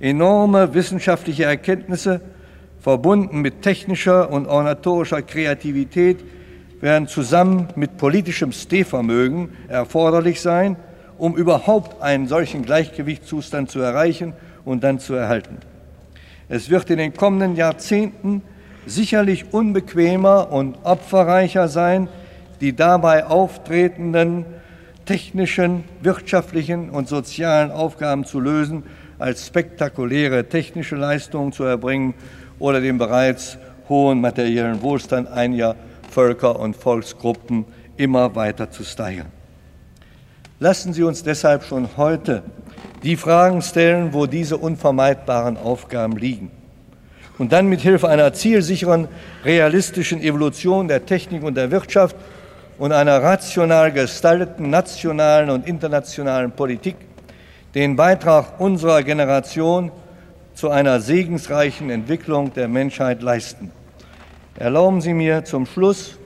Enorme 0.00 0.74
wissenschaftliche 0.74 1.44
Erkenntnisse, 1.44 2.20
verbunden 2.80 3.40
mit 3.40 3.62
technischer 3.62 4.30
und 4.30 4.46
ornatorischer 4.46 5.22
Kreativität, 5.22 6.24
werden 6.80 7.08
zusammen 7.08 7.68
mit 7.76 7.96
politischem 7.96 8.52
Stehvermögen 8.52 9.50
erforderlich 9.68 10.40
sein, 10.40 10.76
um 11.18 11.36
überhaupt 11.36 12.00
einen 12.02 12.28
solchen 12.28 12.64
Gleichgewichtszustand 12.64 13.70
zu 13.70 13.80
erreichen 13.80 14.34
und 14.64 14.84
dann 14.84 15.00
zu 15.00 15.14
erhalten. 15.14 15.58
Es 16.48 16.70
wird 16.70 16.88
in 16.90 16.98
den 16.98 17.14
kommenden 17.14 17.56
Jahrzehnten 17.56 18.42
sicherlich 18.86 19.52
unbequemer 19.52 20.50
und 20.50 20.78
opferreicher 20.84 21.68
sein, 21.68 22.08
die 22.60 22.74
dabei 22.74 23.26
auftretenden 23.26 24.46
technischen, 25.04 25.84
wirtschaftlichen 26.02 26.90
und 26.90 27.08
sozialen 27.08 27.70
Aufgaben 27.70 28.24
zu 28.24 28.40
lösen, 28.40 28.84
als 29.18 29.46
spektakuläre 29.46 30.48
technische 30.48 30.96
Leistungen 30.96 31.52
zu 31.52 31.64
erbringen 31.64 32.14
oder 32.58 32.80
den 32.80 32.98
bereits 32.98 33.58
hohen 33.88 34.20
materiellen 34.20 34.82
Wohlstand 34.82 35.28
einiger 35.28 35.76
Völker 36.10 36.58
und 36.58 36.76
Volksgruppen 36.76 37.64
immer 37.96 38.34
weiter 38.34 38.70
zu 38.70 38.84
steigern. 38.84 39.26
Lassen 40.60 40.92
Sie 40.92 41.02
uns 41.02 41.22
deshalb 41.22 41.62
schon 41.64 41.96
heute 41.96 42.42
die 43.02 43.16
Fragen 43.16 43.62
stellen, 43.62 44.12
wo 44.12 44.26
diese 44.26 44.56
unvermeidbaren 44.56 45.56
Aufgaben 45.56 46.16
liegen. 46.16 46.50
Und 47.38 47.52
dann 47.52 47.68
mit 47.68 47.80
Hilfe 47.80 48.08
einer 48.08 48.32
zielsicheren, 48.32 49.06
realistischen 49.44 50.20
Evolution 50.20 50.88
der 50.88 51.06
Technik 51.06 51.44
und 51.44 51.56
der 51.56 51.70
Wirtschaft 51.70 52.16
und 52.78 52.92
einer 52.92 53.22
rational 53.22 53.92
gestalteten 53.92 54.70
nationalen 54.70 55.50
und 55.50 55.66
internationalen 55.66 56.50
Politik 56.50 56.96
den 57.74 57.96
Beitrag 57.96 58.58
unserer 58.60 59.02
Generation 59.02 59.92
zu 60.54 60.70
einer 60.70 61.00
segensreichen 61.00 61.90
Entwicklung 61.90 62.52
der 62.52 62.66
Menschheit 62.66 63.22
leisten. 63.22 63.70
Erlauben 64.58 65.00
Sie 65.00 65.14
mir 65.14 65.44
zum 65.44 65.66
Schluss 65.66 66.18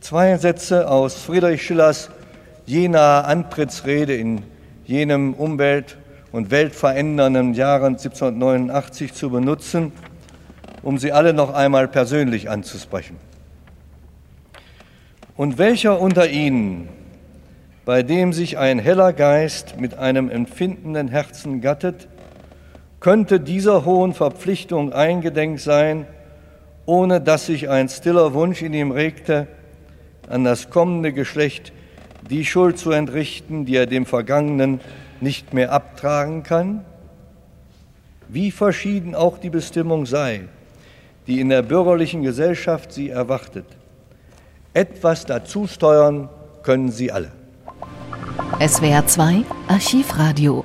zwei 0.00 0.36
Sätze 0.36 0.86
aus 0.86 1.14
Friedrich 1.14 1.62
Schillers 1.62 2.10
jener 2.66 3.24
Antrittsrede 3.24 4.14
in 4.14 4.42
jenem 4.84 5.32
umwelt- 5.32 5.96
und 6.30 6.50
weltverändernden 6.50 7.54
Jahren 7.54 7.94
1789 7.94 9.14
zu 9.14 9.30
benutzen, 9.30 9.92
um 10.82 10.98
sie 10.98 11.10
alle 11.10 11.32
noch 11.32 11.54
einmal 11.54 11.88
persönlich 11.88 12.50
anzusprechen. 12.50 13.16
Und 15.34 15.56
welcher 15.56 15.98
unter 15.98 16.28
ihnen, 16.28 16.90
bei 17.86 18.02
dem 18.02 18.34
sich 18.34 18.58
ein 18.58 18.78
heller 18.78 19.14
Geist 19.14 19.80
mit 19.80 19.96
einem 19.96 20.28
empfindenden 20.28 21.08
Herzen 21.08 21.62
gattet, 21.62 22.08
könnte 23.00 23.40
dieser 23.40 23.86
hohen 23.86 24.12
Verpflichtung 24.12 24.92
eingedenk 24.92 25.60
sein, 25.60 26.04
ohne 26.88 27.20
dass 27.20 27.44
sich 27.44 27.68
ein 27.68 27.90
stiller 27.90 28.32
Wunsch 28.32 28.62
in 28.62 28.72
ihm 28.72 28.92
regte, 28.92 29.46
an 30.26 30.44
das 30.44 30.70
kommende 30.70 31.12
Geschlecht 31.12 31.70
die 32.30 32.46
Schuld 32.46 32.78
zu 32.78 32.92
entrichten, 32.92 33.66
die 33.66 33.76
er 33.76 33.84
dem 33.84 34.06
Vergangenen 34.06 34.80
nicht 35.20 35.52
mehr 35.52 35.70
abtragen 35.70 36.44
kann? 36.44 36.86
Wie 38.28 38.50
verschieden 38.50 39.14
auch 39.14 39.36
die 39.36 39.50
Bestimmung 39.50 40.06
sei, 40.06 40.44
die 41.26 41.40
in 41.40 41.50
der 41.50 41.60
bürgerlichen 41.60 42.22
Gesellschaft 42.22 42.90
sie 42.90 43.10
erwartet. 43.10 43.66
Etwas 44.72 45.26
dazu 45.26 45.66
steuern 45.66 46.30
können 46.62 46.90
sie 46.90 47.12
alle. 47.12 47.32
SWR 48.66 49.06
2 49.06 49.44
Archivradio. 49.68 50.64